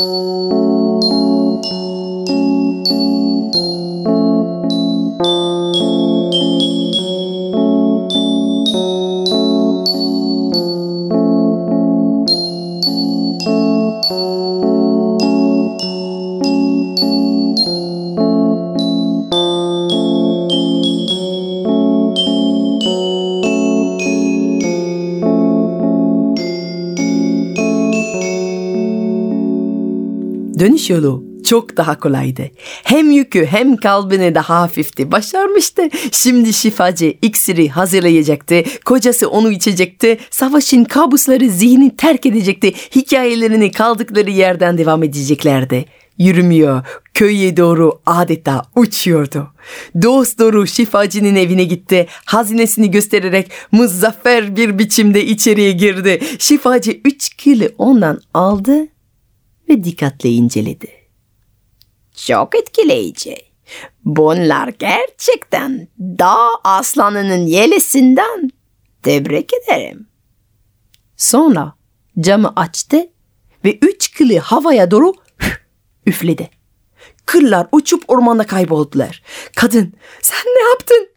Dönüş 30.67 30.89
yolu 30.89 31.23
çok 31.45 31.77
daha 31.77 31.99
kolaydı. 31.99 32.43
Hem 32.83 33.11
yükü 33.11 33.45
hem 33.45 33.77
kalbine 33.77 34.35
daha 34.35 34.61
hafifti. 34.61 35.11
Başarmıştı. 35.11 35.89
Şimdi 36.11 36.53
şifacı 36.53 37.13
iksiri 37.21 37.69
hazırlayacaktı. 37.69 38.63
Kocası 38.85 39.29
onu 39.29 39.51
içecekti. 39.51 40.17
Savaşın 40.29 40.83
kabusları 40.83 41.49
zihni 41.49 41.95
terk 41.95 42.25
edecekti. 42.25 42.73
Hikayelerini 42.95 43.71
kaldıkları 43.71 44.31
yerden 44.31 44.77
devam 44.77 45.03
edeceklerdi. 45.03 45.85
Yürümüyor, 46.17 46.85
köye 47.13 47.57
doğru 47.57 47.99
adeta 48.05 48.61
uçuyordu. 48.75 49.47
Dost 50.01 50.39
doğru 50.39 50.67
şifacının 50.67 51.35
evine 51.35 51.63
gitti. 51.63 52.07
Hazinesini 52.25 52.91
göstererek 52.91 53.51
muzaffer 53.71 54.55
bir 54.55 54.79
biçimde 54.79 55.25
içeriye 55.25 55.71
girdi. 55.71 56.19
Şifacı 56.39 56.91
üç 57.05 57.29
kili 57.29 57.75
ondan 57.77 58.21
aldı 58.33 58.87
ve 59.69 59.83
dikkatle 59.83 60.29
inceledi. 60.29 60.91
Çok 62.15 62.55
etkileyici. 62.55 63.37
Bunlar 64.05 64.67
gerçekten 64.67 65.87
dağ 65.99 66.49
aslanının 66.63 67.45
yelesinden. 67.45 68.49
Tebrik 69.03 69.51
ederim. 69.53 70.07
Sonra 71.17 71.73
camı 72.19 72.53
açtı 72.55 73.09
ve 73.65 73.77
üç 73.81 74.11
kılı 74.11 74.37
havaya 74.37 74.91
doğru 74.91 75.13
üfledi. 76.05 76.49
Kırlar 77.25 77.67
uçup 77.71 78.03
ormanda 78.07 78.45
kayboldular. 78.45 79.23
Kadın 79.55 79.93
sen 80.21 80.45
ne 80.55 80.69
yaptın? 80.69 81.09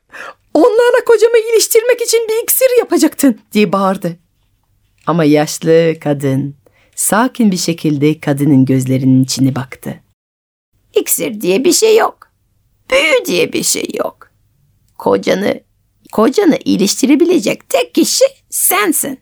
Onlarla 0.55 1.05
kocamı 1.07 1.39
iliştirmek 1.39 2.01
için 2.01 2.29
bir 2.29 2.43
iksir 2.43 2.79
yapacaktın 2.79 3.41
diye 3.53 3.73
bağırdı. 3.73 4.17
Ama 5.07 5.25
yaşlı 5.25 5.95
kadın 6.01 6.57
sakin 7.01 7.51
bir 7.51 7.57
şekilde 7.57 8.21
kadının 8.21 8.65
gözlerinin 8.65 9.25
içine 9.25 9.55
baktı. 9.55 10.01
İksir 10.95 11.41
diye 11.41 11.65
bir 11.65 11.73
şey 11.73 11.97
yok. 11.97 12.19
Büyü 12.91 13.27
diye 13.27 13.53
bir 13.53 13.63
şey 13.63 13.89
yok. 13.95 14.31
Kocanı, 14.99 15.61
kocanı 16.13 16.59
iliştirebilecek 16.65 17.69
tek 17.69 17.95
kişi 17.95 18.25
sensin. 18.51 19.21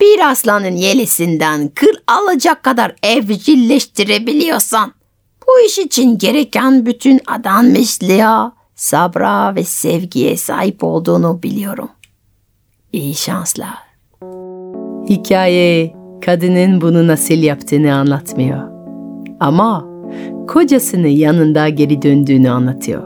Bir 0.00 0.30
aslanın 0.30 0.76
yelesinden 0.76 1.68
kıl 1.68 1.94
alacak 2.06 2.62
kadar 2.62 2.96
evcilleştirebiliyorsan 3.02 4.92
bu 5.46 5.60
iş 5.66 5.78
için 5.78 6.18
gereken 6.18 6.86
bütün 6.86 7.20
adanmışlığa, 7.26 8.52
sabra 8.74 9.54
ve 9.54 9.64
sevgiye 9.64 10.36
sahip 10.36 10.84
olduğunu 10.84 11.42
biliyorum. 11.42 11.90
İyi 12.92 13.14
şanslar. 13.14 13.78
Hikaye 15.08 15.95
kadının 16.24 16.80
bunu 16.80 17.06
nasıl 17.06 17.34
yaptığını 17.34 17.94
anlatmıyor. 17.94 18.60
Ama 19.40 19.86
kocasını 20.48 21.08
yanında 21.08 21.68
geri 21.68 22.02
döndüğünü 22.02 22.50
anlatıyor. 22.50 23.02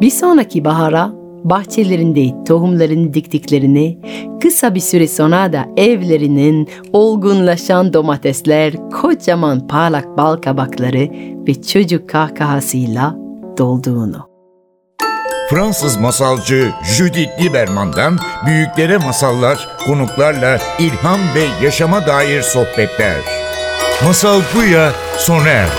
Bir 0.00 0.10
sonraki 0.10 0.64
bahara 0.64 1.12
bahçelerinde 1.44 2.44
tohumlarını 2.44 3.14
diktiklerini, 3.14 3.98
kısa 4.42 4.74
bir 4.74 4.80
süre 4.80 5.08
sonra 5.08 5.52
da 5.52 5.66
evlerinin 5.76 6.68
olgunlaşan 6.92 7.92
domatesler, 7.92 8.90
kocaman 8.90 9.66
parlak 9.66 10.18
bal 10.18 10.36
kabakları 10.36 11.08
ve 11.48 11.62
çocuk 11.62 12.08
kahkahasıyla 12.08 13.16
dolduğunu. 13.58 14.29
Fransız 15.50 15.96
masalcı 15.96 16.72
Judith 16.82 17.40
Lieberman'dan 17.40 18.18
büyüklere 18.46 18.98
masallar, 18.98 19.68
konuklarla 19.86 20.58
ilham 20.78 21.20
ve 21.34 21.64
yaşama 21.64 22.06
dair 22.06 22.42
sohbetler. 22.42 23.16
Masal 24.04 24.40
Buya 24.54 24.92
sona 25.18 25.48
erdi. 25.48 25.70